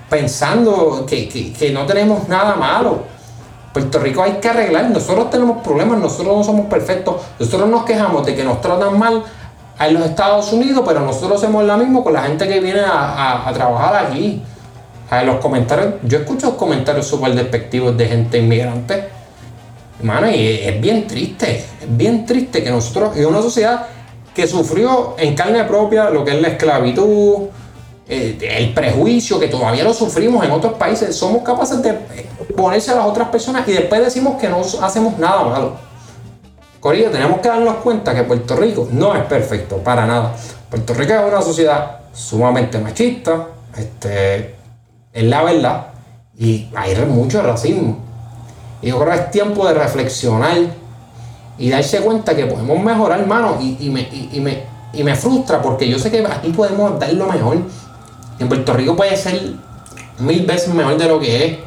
pensando 0.10 1.06
que, 1.06 1.72
no 1.74 1.86
tenemos 1.86 2.28
nada 2.30 2.56
malo. 2.56 3.04
Puerto 3.74 4.00
Rico 4.00 4.24
hay 4.24 4.34
que 4.34 4.50
arreglar. 4.50 4.90
Nosotros 4.90 5.30
tenemos 5.30 5.64
problemas, 5.64 6.00
nosotros 6.00 6.38
no 6.38 6.44
somos 6.44 6.68
perfectos. 6.68 7.16
Nosotros 7.40 7.70
nos 7.70 7.84
quejamos 7.84 8.26
de 8.26 8.36
que 8.36 8.44
nos 8.44 8.62
tratan 8.62 8.98
mal 8.98 9.24
en 9.80 9.94
los 9.94 10.06
Estados 10.06 10.54
Unidos, 10.54 10.84
pero 10.88 11.00
nosotros 11.00 11.42
hacemos 11.42 11.64
lo 11.64 11.78
mismo 11.78 12.04
con 12.04 12.14
la 12.14 12.24
gente 12.24 12.48
que 12.48 12.60
viene 12.60 12.82
a, 12.86 13.52
trabajar 13.54 14.06
aquí. 14.06 14.42
A 15.10 15.22
los 15.24 15.36
comentarios, 15.38 15.96
yo 16.04 16.20
escucho 16.20 16.58
comentarios 16.58 17.06
súper 17.06 17.36
despectivos 17.36 17.96
de 17.96 18.08
gente 18.08 18.40
inmigrante 18.40 19.10
Hermano, 20.04 20.30
y 20.30 20.60
es 20.64 20.82
bien 20.82 21.08
triste, 21.08 21.60
es 21.60 21.98
bien 21.98 22.26
triste 22.26 22.62
que 22.62 22.70
nosotros, 22.70 23.16
en 23.16 23.26
una 23.26 23.42
sociedad 23.42 23.86
que 24.36 24.48
sufrió 24.48 25.16
en 25.18 25.34
carne 25.34 25.64
propia 25.64 26.10
lo 26.10 26.26
que 26.26 26.32
es 26.32 26.42
la 26.42 26.50
esclavitud, 26.50 27.44
eh, 28.10 28.38
el 28.42 28.74
prejuicio 28.74 29.40
que 29.40 29.48
todavía 29.48 29.86
lo 29.86 29.94
sufrimos 29.94 30.44
en 30.44 30.52
otros 30.52 30.74
países, 30.74 31.16
somos 31.16 31.42
capaces 31.44 31.82
de 31.82 31.94
ponerse 32.56 32.92
a 32.92 32.96
las 32.96 33.06
otras 33.06 33.30
personas 33.30 33.68
y 33.68 33.74
después 33.74 34.04
decimos 34.04 34.40
que 34.40 34.50
no 34.50 34.62
hacemos 34.82 35.18
nada 35.18 35.44
malo. 35.44 35.74
Corillo, 36.80 37.12
tenemos 37.12 37.40
que 37.40 37.48
darnos 37.48 37.76
cuenta 37.78 38.14
que 38.14 38.24
Puerto 38.24 38.56
Rico 38.56 38.88
no 38.92 39.16
es 39.16 39.24
perfecto, 39.24 39.78
para 39.78 40.06
nada. 40.06 40.34
Puerto 40.70 40.94
Rico 40.94 41.14
es 41.14 41.32
una 41.32 41.42
sociedad 41.42 42.00
sumamente 42.14 42.78
machista, 42.78 43.48
este, 43.78 44.56
es 45.14 45.24
la 45.24 45.44
verdad, 45.44 45.88
y 46.38 46.68
hay 46.76 46.96
mucho 47.06 47.42
racismo. 47.42 48.00
Y 48.82 48.90
yo 48.90 49.00
creo 49.00 49.14
que 49.14 49.20
es 49.20 49.32
tiempo 49.32 49.66
de 49.66 49.76
reflexionar 49.76 50.58
y 51.58 51.70
darse 51.70 52.02
cuenta 52.02 52.36
que 52.36 52.48
podemos 52.48 52.80
mejorar, 52.84 53.22
hermano, 53.22 53.58
y, 53.62 53.90
me, 53.90 54.10
me, 54.42 54.64
y 54.92 55.04
me 55.04 55.16
frustra 55.16 55.62
porque 55.62 55.88
yo 55.88 55.98
sé 55.98 56.12
que 56.12 56.26
aquí 56.26 56.50
podemos 56.52 57.00
dar 57.00 57.14
lo 57.14 57.28
mejor. 57.28 57.58
En 58.40 58.48
Puerto 58.50 58.74
Rico 58.74 58.96
puede 58.96 59.16
ser 59.16 59.54
mil 60.20 60.46
veces 60.46 60.74
mejor 60.74 60.98
de 60.98 61.08
lo 61.08 61.20
que 61.20 61.46
es. 61.46 61.58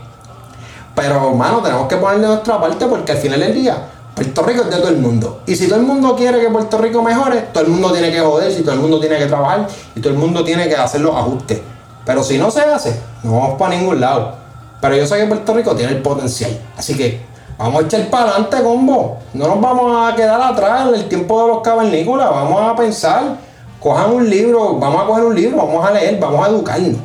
Pero, 0.97 1.29
hermano, 1.29 1.61
tenemos 1.63 1.87
que 1.89 1.97
poner 1.99 2.21
de 2.21 2.27
nuestra 2.27 2.59
parte 2.59 2.87
porque 2.87 3.13
al 3.13 3.19
final 3.19 3.39
del 3.39 3.55
día, 3.55 3.87
Puerto 4.15 4.43
Rico 4.43 4.63
es 4.63 4.71
de 4.71 4.77
todo 4.79 4.89
el 4.89 4.97
mundo. 4.97 5.43
Y 5.47 5.55
si 5.55 5.69
todo 5.69 5.79
el 5.79 5.85
mundo 5.85 6.17
quiere 6.17 6.41
que 6.41 6.49
Puerto 6.49 6.79
Rico 6.79 7.03
mejore, 7.03 7.49
todo 7.53 7.65
el 7.65 7.71
mundo 7.71 7.93
tiene 7.93 8.11
que 8.11 8.19
joder, 8.19 8.51
si 8.51 8.63
todo 8.63 8.73
el 8.73 8.81
mundo 8.81 8.99
tiene 8.99 9.19
que 9.19 9.27
trabajar 9.27 9.69
y 9.95 10.01
todo 10.01 10.15
el 10.15 10.19
mundo 10.19 10.43
tiene 10.43 10.67
que 10.69 10.75
hacer 10.75 11.03
los 11.03 11.15
ajustes. 11.15 11.61
Pero 12.07 12.23
si 12.23 12.39
no 12.39 12.51
se 12.51 12.63
hace, 12.63 12.99
no 13.23 13.33
vamos 13.33 13.59
para 13.59 13.75
ningún 13.77 14.01
lado. 14.01 14.37
Pero 14.81 14.97
yo 14.97 15.07
sé 15.07 15.19
que 15.19 15.27
Puerto 15.27 15.53
Rico 15.53 15.77
tiene 15.77 15.93
el 15.93 16.01
potencial. 16.01 16.59
Así 16.79 16.97
que 16.97 17.21
vamos 17.59 17.83
a 17.83 17.85
echar 17.85 18.09
para 18.09 18.31
adelante, 18.31 18.63
combo. 18.63 19.19
No 19.35 19.49
nos 19.49 19.61
vamos 19.61 20.11
a 20.11 20.17
quedar 20.17 20.41
atrás 20.41 20.89
en 20.89 20.95
el 20.95 21.09
tiempo 21.09 21.43
de 21.43 21.49
los 21.49 21.61
cavernícolas. 21.61 22.31
Vamos 22.31 22.73
a 22.73 22.75
pensar. 22.75 23.37
Cojan 23.81 24.13
un 24.13 24.31
libro, 24.31 24.79
vamos 24.79 25.03
a 25.03 25.07
coger 25.07 25.25
un 25.25 25.35
libro, 25.35 25.59
vamos 25.59 25.87
a 25.87 25.91
leer, 25.91 26.19
vamos 26.19 26.47
a 26.47 26.49
educarnos. 26.49 26.97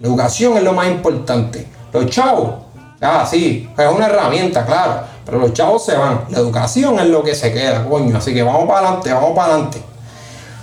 La 0.00 0.08
educación 0.08 0.56
es 0.56 0.62
lo 0.62 0.72
más 0.72 0.86
importante. 0.86 1.68
Los 1.92 2.06
chavos, 2.06 2.63
ah, 3.04 3.26
sí, 3.28 3.68
es 3.76 3.86
una 3.86 4.06
herramienta, 4.06 4.64
claro, 4.64 5.02
pero 5.24 5.38
los 5.38 5.52
chavos 5.52 5.84
se 5.84 5.96
van. 5.96 6.24
La 6.30 6.38
educación 6.38 6.98
es 6.98 7.06
lo 7.06 7.22
que 7.22 7.34
se 7.34 7.52
queda, 7.52 7.84
coño. 7.88 8.16
Así 8.16 8.34
que 8.34 8.42
vamos 8.42 8.66
para 8.66 8.86
adelante, 8.86 9.12
vamos 9.12 9.32
para 9.34 9.52
adelante. 9.52 9.82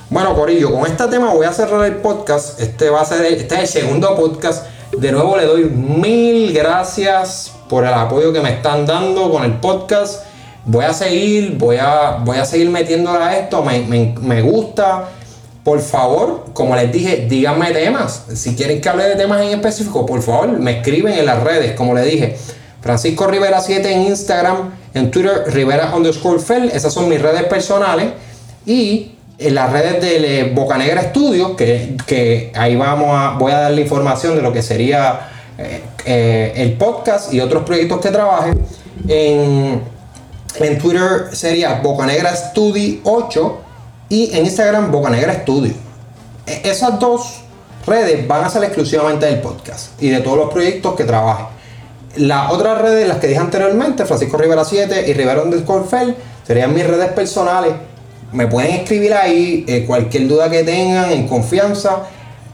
Bueno, 0.09 0.35
Corillo, 0.35 0.71
con 0.73 0.85
este 0.85 1.07
tema 1.07 1.33
voy 1.33 1.45
a 1.45 1.53
cerrar 1.53 1.85
el 1.85 1.97
podcast. 1.97 2.59
Este 2.59 2.89
va 2.89 3.01
a 3.01 3.05
ser 3.05 3.25
este 3.25 3.55
es 3.55 3.61
el 3.61 3.67
segundo 3.67 4.15
podcast. 4.15 4.65
De 4.97 5.11
nuevo 5.11 5.37
le 5.37 5.45
doy 5.45 5.63
mil 5.63 6.53
gracias 6.53 7.53
por 7.69 7.85
el 7.85 7.93
apoyo 7.93 8.33
que 8.33 8.41
me 8.41 8.51
están 8.51 8.85
dando 8.85 9.31
con 9.31 9.45
el 9.45 9.53
podcast. 9.53 10.25
Voy 10.65 10.83
a 10.83 10.93
seguir, 10.93 11.57
voy 11.57 11.77
a, 11.77 12.17
voy 12.23 12.37
a 12.37 12.45
seguir 12.45 12.69
metiéndole 12.69 13.23
a 13.23 13.39
esto. 13.39 13.63
Me, 13.63 13.79
me 14.21 14.41
gusta 14.41 15.07
por 15.63 15.79
favor, 15.79 16.45
como 16.53 16.75
les 16.75 16.91
dije, 16.91 17.27
díganme 17.29 17.71
temas. 17.71 18.23
Si 18.33 18.55
quieren 18.55 18.81
que 18.81 18.89
hable 18.89 19.03
de 19.05 19.15
temas 19.15 19.41
en 19.41 19.49
específico, 19.49 20.05
por 20.05 20.21
favor, 20.21 20.49
me 20.59 20.77
escriben 20.79 21.13
en 21.13 21.25
las 21.25 21.43
redes, 21.43 21.73
como 21.73 21.93
les 21.93 22.05
dije. 22.05 22.35
Francisco 22.81 23.27
Rivera 23.27 23.61
7 23.61 23.93
en 23.93 24.01
Instagram, 24.07 24.71
en 24.95 25.11
Twitter 25.11 25.43
Rivera 25.47 25.95
underscore 25.95 26.39
Fel, 26.39 26.71
esas 26.71 26.91
son 26.91 27.07
mis 27.07 27.21
redes 27.21 27.43
personales. 27.43 28.07
Y 28.65 29.11
en 29.37 29.55
las 29.55 29.71
redes 29.71 30.01
de 30.01 30.51
Bocanegra 30.55 31.03
Studios, 31.09 31.51
que, 31.55 31.95
que, 32.07 32.51
ahí 32.55 32.75
vamos 32.75 33.09
a, 33.11 33.37
voy 33.37 33.51
a 33.51 33.59
dar 33.59 33.71
la 33.71 33.81
información 33.81 34.35
de 34.35 34.41
lo 34.41 34.51
que 34.51 34.63
sería 34.63 35.29
eh, 35.59 35.81
eh, 36.05 36.53
el 36.55 36.73
podcast 36.73 37.31
y 37.31 37.39
otros 37.39 37.63
proyectos 37.63 38.01
que 38.01 38.09
trabaje. 38.09 38.53
En, 39.07 39.81
en 40.59 40.77
Twitter 40.79 41.27
sería 41.33 41.81
Bocanegra 41.83 42.35
Studio 42.35 42.99
8 43.03 43.60
y 44.11 44.29
en 44.35 44.45
Instagram 44.45 44.91
Boca 44.91 45.09
Negra 45.09 45.33
Studio. 45.33 45.73
E, 46.45 46.69
esas 46.69 46.99
dos 46.99 47.39
redes 47.87 48.27
van 48.27 48.43
a 48.43 48.49
ser 48.49 48.61
exclusivamente 48.65 49.25
del 49.25 49.39
podcast 49.39 49.99
y 50.01 50.09
de 50.09 50.19
todos 50.19 50.37
los 50.37 50.51
proyectos 50.51 50.95
que 50.95 51.05
trabaje. 51.05 51.45
Las 52.17 52.51
otras 52.51 52.81
redes, 52.81 53.07
las 53.07 53.19
que 53.19 53.27
dije 53.27 53.39
anteriormente, 53.39 54.05
Francisco 54.05 54.37
Rivera 54.37 54.65
7 54.65 55.05
y 55.07 55.13
Rivera 55.13 55.41
Underscore 55.41 55.85
Fel, 55.85 56.15
serían 56.45 56.73
mis 56.73 56.85
redes 56.85 57.13
personales. 57.13 57.73
Me 58.33 58.47
pueden 58.47 58.71
escribir 58.71 59.13
ahí 59.13 59.63
eh, 59.65 59.85
cualquier 59.85 60.27
duda 60.27 60.49
que 60.49 60.65
tengan 60.65 61.09
en 61.09 61.25
confianza, 61.25 62.03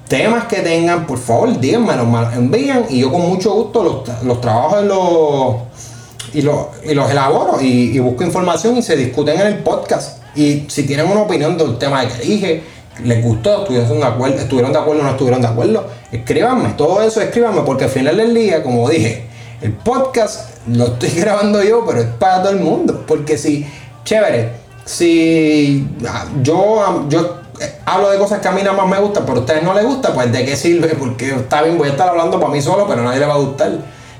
temas 0.07 0.45
que 0.45 0.57
tengan, 0.57 1.07
por 1.07 1.17
favor, 1.17 1.59
díganme, 1.59 1.95
los 1.95 2.33
envían 2.35 2.85
y 2.87 2.99
yo 2.99 3.11
con 3.11 3.21
mucho 3.21 3.51
gusto 3.55 3.83
los, 3.83 4.23
los 4.23 4.41
trabajo 4.41 4.79
los, 4.83 6.35
y, 6.35 6.43
los, 6.43 6.67
y 6.83 6.93
los 6.93 7.09
elaboro 7.09 7.59
y 7.59 7.97
busco 7.97 8.23
información 8.23 8.77
y 8.77 8.83
se 8.83 8.95
discuten 8.95 9.41
en 9.41 9.47
el 9.47 9.57
podcast. 9.63 10.26
Y 10.37 10.65
si 10.69 10.83
tienen 10.83 11.07
una 11.07 11.21
opinión 11.21 11.57
del 11.57 11.77
tema 11.77 12.07
que 12.07 12.23
dije, 12.23 12.63
les 13.03 13.23
gustó, 13.23 13.61
estuvieron 13.61 13.99
de 13.99 14.05
acuerdo, 14.05 14.37
estuvieron 14.37 14.71
de 14.71 14.79
acuerdo 14.79 15.01
o 15.01 15.03
no 15.03 15.11
estuvieron 15.11 15.41
de 15.41 15.47
acuerdo, 15.47 15.87
escríbanme, 16.11 16.69
todo 16.77 17.01
eso 17.01 17.21
escríbanme, 17.21 17.61
porque 17.61 17.85
al 17.85 17.89
final 17.89 18.17
del 18.17 18.33
día, 18.33 18.63
como 18.63 18.87
dije, 18.89 19.25
el 19.61 19.73
podcast 19.73 20.51
lo 20.67 20.85
estoy 20.85 21.09
grabando 21.15 21.63
yo, 21.63 21.83
pero 21.85 22.01
es 22.01 22.07
para 22.19 22.43
todo 22.43 22.51
el 22.51 22.59
mundo. 22.59 23.03
Porque 23.07 23.37
si, 23.37 23.65
chévere, 24.03 24.51
si 24.85 25.87
ah, 26.07 26.25
yo, 26.43 27.05
yo 27.09 27.41
eh, 27.59 27.79
hablo 27.85 28.11
de 28.11 28.17
cosas 28.17 28.39
que 28.39 28.47
a 28.47 28.51
mí 28.51 28.61
nada 28.61 28.77
más 28.77 28.87
me 28.87 28.99
gustan, 28.99 29.23
pero 29.25 29.39
a 29.39 29.41
ustedes 29.41 29.63
no 29.63 29.73
les 29.73 29.85
gusta, 29.85 30.13
pues 30.13 30.31
de 30.31 30.45
qué 30.45 30.55
sirve, 30.55 30.89
porque 30.89 31.31
está 31.31 31.63
bien, 31.63 31.77
voy 31.77 31.87
a 31.87 31.91
estar 31.91 32.07
hablando 32.07 32.39
para 32.39 32.51
mí 32.51 32.61
solo, 32.61 32.85
pero 32.87 33.01
a 33.01 33.05
nadie 33.05 33.19
le 33.19 33.25
va 33.25 33.33
a 33.33 33.39
gustar. 33.39 33.71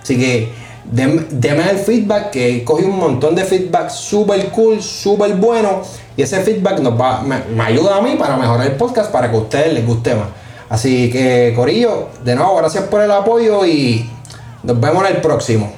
Así 0.01 0.17
que 0.17 0.51
Deme 0.91 1.69
el 1.69 1.77
feedback, 1.77 2.31
que 2.31 2.63
cogí 2.63 2.85
un 2.85 2.97
montón 2.97 3.35
de 3.35 3.43
feedback 3.43 3.89
súper 3.89 4.49
cool, 4.49 4.81
súper 4.81 5.35
bueno. 5.35 5.81
Y 6.15 6.21
ese 6.21 6.41
feedback 6.41 6.79
nos 6.79 6.99
va, 6.99 7.21
me, 7.21 7.63
ayuda 7.63 7.97
a 7.97 8.01
mí 8.01 8.15
para 8.17 8.37
mejorar 8.37 8.67
el 8.67 8.75
podcast 8.75 9.11
para 9.11 9.29
que 9.29 9.37
a 9.37 9.39
ustedes 9.39 9.73
les 9.73 9.85
guste 9.85 10.15
más. 10.15 10.27
Así 10.69 11.09
que, 11.11 11.53
Corillo, 11.55 12.09
de 12.23 12.35
nuevo, 12.35 12.55
gracias 12.57 12.85
por 12.85 13.01
el 13.01 13.11
apoyo 13.11 13.65
y 13.65 14.09
nos 14.63 14.79
vemos 14.79 15.07
en 15.07 15.15
el 15.15 15.21
próximo. 15.21 15.71